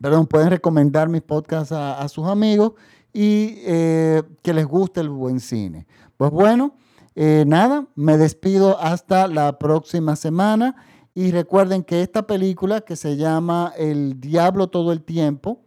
perdón, 0.00 0.26
pueden 0.26 0.50
recomendar 0.50 1.08
mis 1.08 1.22
podcasts 1.22 1.72
a, 1.72 2.06
sus 2.08 2.26
amigos 2.26 2.72
y 3.16 3.62
eh, 3.64 4.22
que 4.42 4.52
les 4.52 4.66
guste 4.66 5.00
el 5.00 5.08
buen 5.08 5.40
cine. 5.40 5.86
Pues 6.18 6.30
bueno, 6.30 6.74
eh, 7.14 7.44
nada, 7.46 7.86
me 7.94 8.18
despido 8.18 8.78
hasta 8.78 9.26
la 9.26 9.58
próxima 9.58 10.16
semana. 10.16 10.76
Y 11.14 11.30
recuerden 11.30 11.82
que 11.82 12.02
esta 12.02 12.26
película 12.26 12.82
que 12.82 12.94
se 12.94 13.16
llama 13.16 13.72
El 13.78 14.20
Diablo 14.20 14.68
todo 14.68 14.92
el 14.92 15.02
tiempo, 15.02 15.62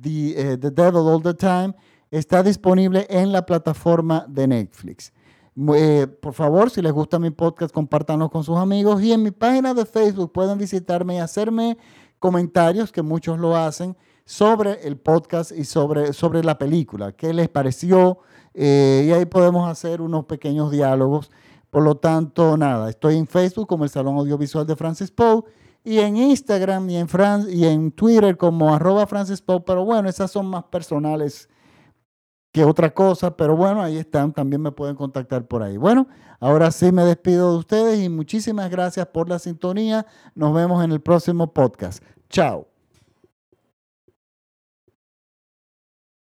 The, 0.00 0.56
the 0.56 0.70
Devil 0.70 1.02
All 1.02 1.22
the 1.22 1.34
Time, 1.34 1.74
está 2.10 2.42
disponible 2.42 3.06
en 3.10 3.30
la 3.30 3.44
plataforma 3.44 4.24
de 4.26 4.46
Netflix. 4.46 5.12
Eh, 5.74 6.06
por 6.22 6.32
favor, 6.32 6.70
si 6.70 6.80
les 6.80 6.92
gusta 6.92 7.18
mi 7.18 7.30
podcast, 7.30 7.74
compártanlo 7.74 8.30
con 8.30 8.42
sus 8.42 8.56
amigos. 8.56 9.02
Y 9.02 9.12
en 9.12 9.22
mi 9.22 9.32
página 9.32 9.74
de 9.74 9.84
Facebook 9.84 10.32
pueden 10.32 10.56
visitarme 10.56 11.16
y 11.16 11.18
hacerme 11.18 11.76
comentarios, 12.18 12.90
que 12.90 13.02
muchos 13.02 13.38
lo 13.38 13.54
hacen, 13.54 13.94
sobre 14.26 14.86
el 14.86 14.98
podcast 14.98 15.52
y 15.52 15.64
sobre, 15.64 16.12
sobre 16.12 16.44
la 16.44 16.58
película. 16.58 17.12
¿Qué 17.12 17.32
les 17.32 17.48
pareció? 17.48 18.18
Eh, 18.52 19.06
y 19.08 19.12
ahí 19.12 19.24
podemos 19.24 19.66
hacer 19.70 20.02
unos 20.02 20.26
pequeños 20.26 20.70
diálogos 20.70 21.30
por 21.76 21.82
lo 21.82 21.96
tanto, 21.96 22.56
nada, 22.56 22.88
estoy 22.88 23.16
en 23.16 23.26
Facebook 23.26 23.68
como 23.68 23.84
el 23.84 23.90
Salón 23.90 24.16
Audiovisual 24.16 24.66
de 24.66 24.76
Francis 24.76 25.10
Poe 25.10 25.42
y 25.84 25.98
en 25.98 26.16
Instagram 26.16 26.88
y 26.88 26.96
en, 26.96 27.06
y 27.50 27.66
en 27.66 27.92
Twitter 27.92 28.36
como 28.36 28.74
arroba 28.74 29.06
Francis 29.06 29.42
Poe, 29.42 29.60
pero 29.60 29.84
bueno, 29.84 30.08
esas 30.08 30.30
son 30.30 30.46
más 30.46 30.64
personales 30.64 31.50
que 32.50 32.64
otra 32.64 32.94
cosa, 32.94 33.36
pero 33.36 33.56
bueno, 33.56 33.82
ahí 33.82 33.98
están, 33.98 34.32
también 34.32 34.62
me 34.62 34.72
pueden 34.72 34.96
contactar 34.96 35.46
por 35.46 35.62
ahí. 35.62 35.76
Bueno, 35.76 36.08
ahora 36.40 36.70
sí 36.70 36.90
me 36.92 37.04
despido 37.04 37.52
de 37.52 37.58
ustedes 37.58 38.02
y 38.02 38.08
muchísimas 38.08 38.70
gracias 38.70 39.06
por 39.08 39.28
la 39.28 39.38
sintonía. 39.38 40.06
Nos 40.34 40.54
vemos 40.54 40.82
en 40.82 40.92
el 40.92 41.02
próximo 41.02 41.52
podcast. 41.52 42.02
Chao. 42.30 42.75